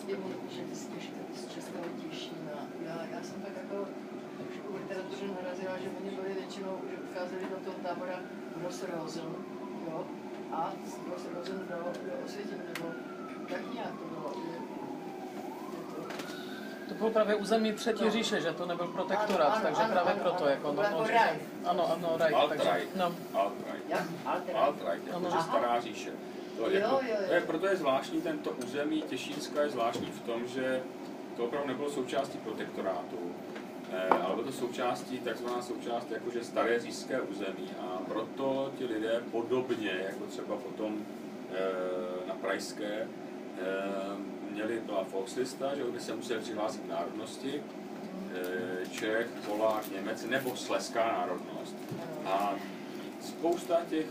[0.00, 2.56] s těmi, že ty z Těžka- z Českého Těšína.
[2.86, 3.76] Já, já jsem tak jako
[4.38, 8.16] trošku v literatuře narazila, že oni byli většinou, že odcházeli do toho tábora
[8.56, 9.24] Grossrosen,
[9.90, 10.04] jo,
[10.52, 12.86] a z Grossrosen do, do Osvětimi, nebo
[13.48, 14.32] tak nějak to bylo.
[14.46, 16.02] Je, je to,
[16.88, 20.22] To bylo právě území třetí říše, že to nebyl protektorát, Ano, takže ano, právě ano,
[20.22, 21.38] proto, ano, jako, to no, no, jako raj.
[21.64, 23.04] ano, ano, right, takže, no.
[23.34, 23.88] Alt-right.
[23.88, 24.02] jak?
[24.26, 24.56] Alt-right.
[24.56, 25.42] Alt-right, jakože Aha.
[25.42, 26.12] stará říše.
[26.60, 27.42] To, Jo, jako, jo, jo.
[27.46, 30.82] Proto je zvláštní tento území Těšínska je zvláštní v tom, že
[31.36, 33.18] to opravdu nebylo součástí protektorátu,
[33.92, 39.22] eh, ale bylo to součástí, takzvaná součást jakože staré říšské území a proto ti lidé
[39.30, 40.98] podobně, jako třeba potom
[41.52, 43.06] eh, na Prajské, eh,
[44.50, 47.62] měli, byla Volkslista, že kde se museli přihlásit k národnosti,
[48.34, 51.76] eh, Čech, Polák, Němec nebo sleská národnost.
[52.26, 52.54] A
[53.20, 54.06] spousta těch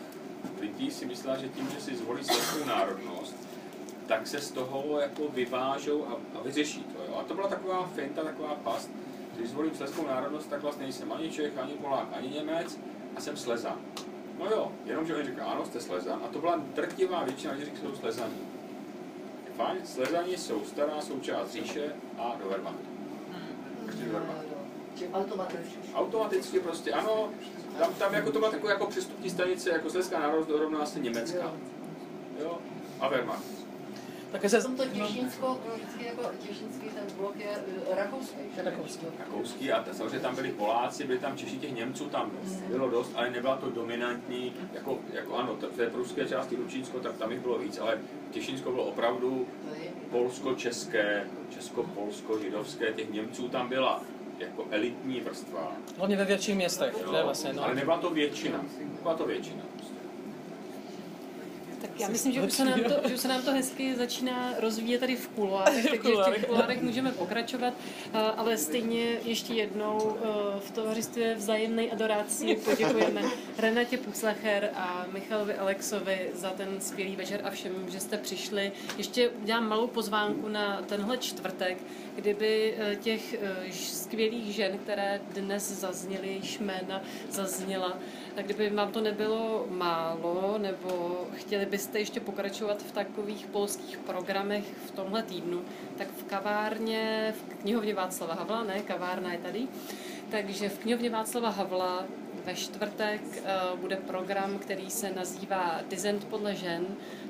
[0.60, 3.36] lidí si myslela, že tím, že si zvolí sleskou národnost,
[4.08, 7.04] tak se z toho jako vyvážou a, a vyřeší to.
[7.08, 7.18] Jo.
[7.20, 8.90] A to byla taková finta, taková past.
[9.36, 12.80] Když zvolím sleskou národnost, tak vlastně nejsem ani Čech, ani Polák, ani Němec
[13.16, 13.78] a jsem Slezan.
[14.40, 16.22] No jo, jenomže oni říkají, ano, jste Slezan.
[16.26, 18.40] A to byla drtivá většina kteří jsou Slezaní.
[19.46, 22.90] Je Fajn, Slezani jsou stará součást říše a do Wehrmachtu.
[24.96, 25.80] Či automaticky.
[25.94, 27.30] Automaticky prostě, ano,
[27.80, 31.54] tam, tam jako to byla taková jako přestupní stanice, jako Slezská národnost rovná se Německá.
[32.42, 32.58] Jo,
[33.00, 33.60] a Wehrmacht.
[34.32, 34.62] Také se...
[34.62, 37.50] Tomto Těšínsko, no, vždycky jako Těšínský ten blok je
[37.92, 38.38] eh, rakouský.
[38.56, 38.62] že?
[38.62, 39.06] Rakouský.
[39.20, 42.32] Rakouský a samozřejmě tam byli Poláci, byli tam Češi, těch Němců tam
[42.68, 47.18] bylo dost, ale nebyla to dominantní, jako, jako ano, v té pruské části Ručínsko, tak
[47.18, 47.98] tam jich bylo víc, ale
[48.32, 49.48] Těšínsko bylo opravdu
[50.10, 54.04] polsko-české, česko-polsko-židovské, těch Němců tam byla
[54.40, 55.72] jako elitní vrstva.
[55.98, 57.64] Hlavně ve větších městech, že vlastně, no.
[57.64, 58.66] Ale nebyla to většina,
[59.02, 59.64] byla to většina.
[61.82, 64.54] Tak já myslím, že už se nám to, že už se nám to hezky začíná
[64.60, 67.74] rozvíjet tady v kuloárech, takže v těch kuloárech můžeme pokračovat,
[68.14, 73.22] a- ale stejně ještě jednou eh, v tovařistvě vzájemné adoraci poděkujeme
[73.58, 78.72] Renatě Puclacher a Michalovi Alexovi za ten skvělý večer a všem, že jste přišli.
[78.98, 81.78] Ještě udělám malou pozvánku na tenhle čtvrtek,
[82.16, 87.02] kdyby eh, těch eh, skvělých žen, které dnes zazněly, jejich jména
[87.32, 87.98] zazněla,
[88.36, 94.64] tak kdyby vám to nebylo málo, nebo chtěli byste ještě pokračovat v takových polských programech
[94.86, 95.62] v tomhle týdnu,
[95.98, 99.68] tak v kavárně, v knihovně Václava Havla, ne, kavárna je tady,
[100.32, 102.06] takže v knihovně Václava Havla
[102.46, 103.42] ve čtvrtek eh,
[103.76, 106.86] bude program, který se nazývá Dizent podle žen.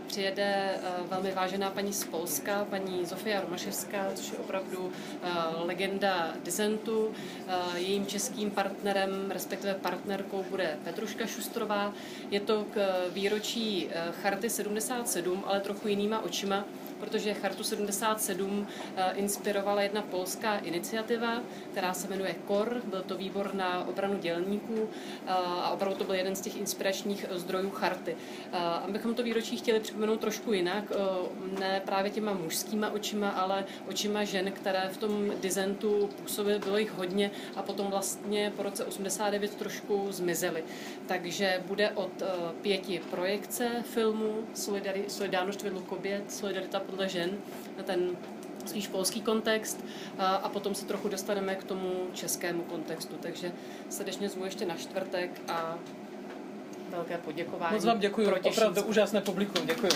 [0.10, 0.80] Přijede eh,
[1.10, 4.92] velmi vážená paní z Polska, paní Zofia Romaševská, což je opravdu
[5.24, 7.12] eh, legenda dizentu.
[7.48, 11.94] Eh, Jejím českým partnerem, respektive partnerkou, bude Petruška Šustrová.
[12.32, 13.90] Je to k výročí
[14.22, 16.66] Charty 77, ale trochu jinýma očima,
[17.00, 23.54] protože Chartu 77 eh, inspirovala jedna polská iniciativa, která se jmenuje KOR, byl to výbor
[23.56, 28.16] na obranu dělníků eh, a opravdu to byl jeden z těch inspiračních zdrojů Charty.
[28.52, 30.84] Eh, Abychom to výročí chtěli připomenout trošku jinak,
[31.60, 36.92] ne právě těma mužskýma očima, ale očima žen, které v tom dizentu působily, bylo jich
[36.92, 40.64] hodně a potom vlastně po roce 89 trošku zmizely.
[41.08, 42.24] Takže bude od
[42.62, 47.32] pěti projekce filmu Solidari- Solidárnost vedle kobět, Solidarita podle žen,
[47.78, 48.18] na ten
[48.66, 49.86] spíš polský kontext
[50.18, 53.16] a, a potom se trochu dostaneme k tomu českému kontextu.
[53.22, 53.52] Takže
[53.90, 55.78] srdečně zvu ještě na čtvrtek a
[56.90, 57.76] velké poděkování.
[57.76, 59.92] Moc vám děkuji, opravdu úžasné publikum, děkuji.